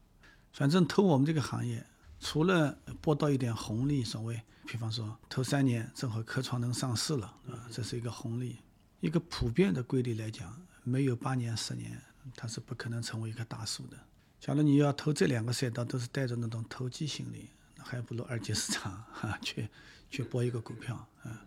[0.52, 1.84] 反正投我们这个行业。
[2.18, 8.56] 除了博到一点红利，所谓，比方说头三年正好科创能上市了，啊，这是一个红利。
[9.00, 12.00] 一个普遍的规律来讲，没有八年十年，
[12.36, 13.96] 它是不可能成为一棵大树的。
[14.38, 19.68] 假如你要投这两个赛道，都是带着那种投机心理，那还不如二级市场哈 去
[20.08, 21.44] 去博一个股票啊。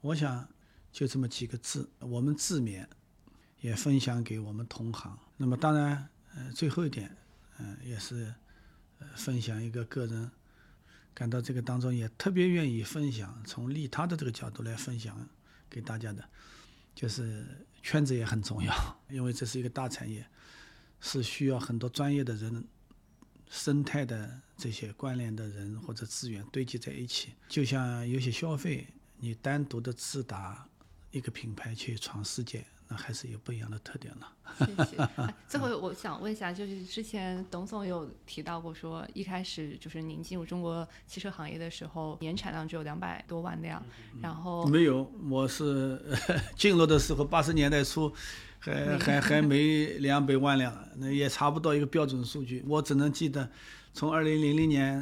[0.00, 0.48] 我想
[0.90, 2.86] 就这么几个字，我们自勉，
[3.60, 5.18] 也分享给我们同行。
[5.36, 7.14] 那么当然，呃，最后一点，
[7.58, 8.32] 嗯、也是
[9.00, 10.30] 呃分享一个个人
[11.12, 15.28] 感到这个当中也特别愿意分享，从利他的这个角度来分享
[15.68, 16.24] 给大家的，
[16.94, 17.44] 就是
[17.86, 18.74] 圈子也很重要，
[19.08, 20.26] 因为这是一个大产业，
[21.00, 22.66] 是需要很多专业的人、
[23.48, 27.34] 生态的这些关联的人或者资源堆积在一起。
[27.48, 28.88] 就像有些消费，
[29.20, 30.68] 你单独的自打
[31.12, 34.32] 一个品牌去闯世界，那还是有不一样的特点了。
[34.84, 34.96] 谢谢。
[35.16, 43.82] 哎最后我想问一下，就是之前董总有提到过说，一开始就是您进入中国汽车行业的时候，年产量只有两百多万辆，
[44.22, 46.00] 然后没有，我是
[46.56, 48.12] 进入的时候八十年代初，
[48.58, 52.64] 还还还没两百万辆，那也查不到一个标准数据。
[52.68, 53.48] 我只能记得，
[53.92, 55.00] 从二零零零年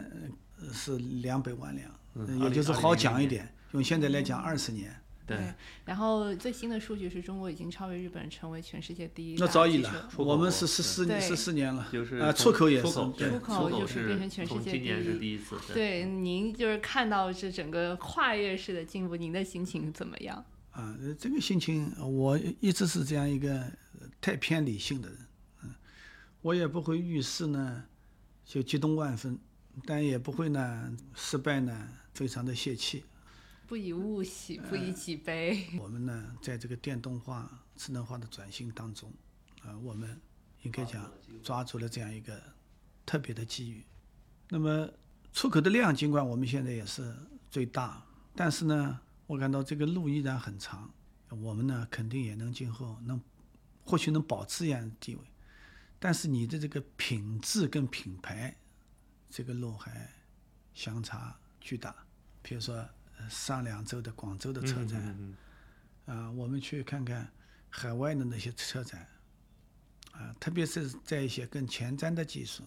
[0.60, 3.54] 呃是两百万辆，嗯也就是好讲一点。
[3.72, 4.94] 用现在来讲，二十年，
[5.26, 5.38] 对，
[5.86, 10.10] 然后最新的数据是中国已经超越日本，成为全世界第一那早已了。
[10.16, 13.30] 我们是十四对十四年了，就是啊，出口也是出口，对。
[13.30, 15.12] 出口就是变成全世界从今年第一。
[15.12, 20.36] 是第一次，对，您就是看到这整个跨越式的进步，您的心情怎么样？
[20.72, 25.18] 啊，呃这个心情我一直是这样一个呃太偏理性的人，
[25.62, 25.74] 嗯，
[26.42, 27.84] 我也不会遇事呢
[28.44, 29.38] 就激动万分，
[29.86, 33.04] 但也不会呢失败呢非常的泄气。
[33.66, 35.66] 不以物喜，不以己悲。
[35.80, 39.12] 我们呢在这个电动化、智能化的转型当中，
[39.62, 40.20] 啊，我们
[40.62, 41.10] 应该讲
[41.42, 42.40] 抓住了这样一个
[43.06, 43.84] 特别的机遇。
[44.48, 44.88] 那么
[45.32, 47.14] 出口的量，尽管我们现在也是
[47.50, 48.04] 最大，
[48.34, 50.92] 但是呢，我感到这个路依然很长。
[51.30, 53.20] 我们呢，肯定也能今后能，
[53.84, 55.22] 或许能保持这样的地位，
[55.98, 58.56] 但是你的这个品质跟品牌，
[59.28, 60.08] 这个路还
[60.74, 61.92] 相差巨大。
[62.40, 62.88] 比如说，呃
[63.28, 65.36] 上两周的广州的车展，嗯
[66.06, 67.30] 啊，我们去看看
[67.68, 69.06] 海外的那些车展，
[70.12, 72.62] 啊，特别是在一些更前瞻的技术，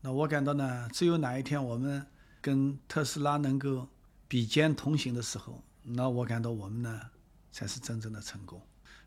[0.00, 2.06] 那我感到呢，只有哪一天我们
[2.40, 3.88] 跟特斯拉能够
[4.26, 7.00] 比肩同行的时候，那我感到我们呢
[7.50, 8.60] 才是真正的成功。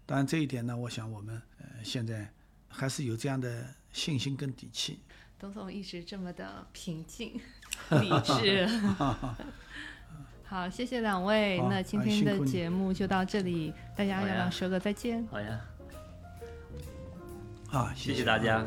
[0.06, 2.34] 当然这一点呢，我想我们呃现在
[2.68, 5.00] 还是有这样的信心跟底气。
[5.38, 7.40] 董总一直这么的平静、
[7.90, 8.68] 理智。
[10.52, 11.62] 好，谢谢两位。
[11.70, 15.26] 那今哎天的节目就到这里，大家要要说个再见？
[15.32, 15.62] 好呀，
[17.70, 18.58] 好，谢谢大家。
[18.58, 18.66] 啊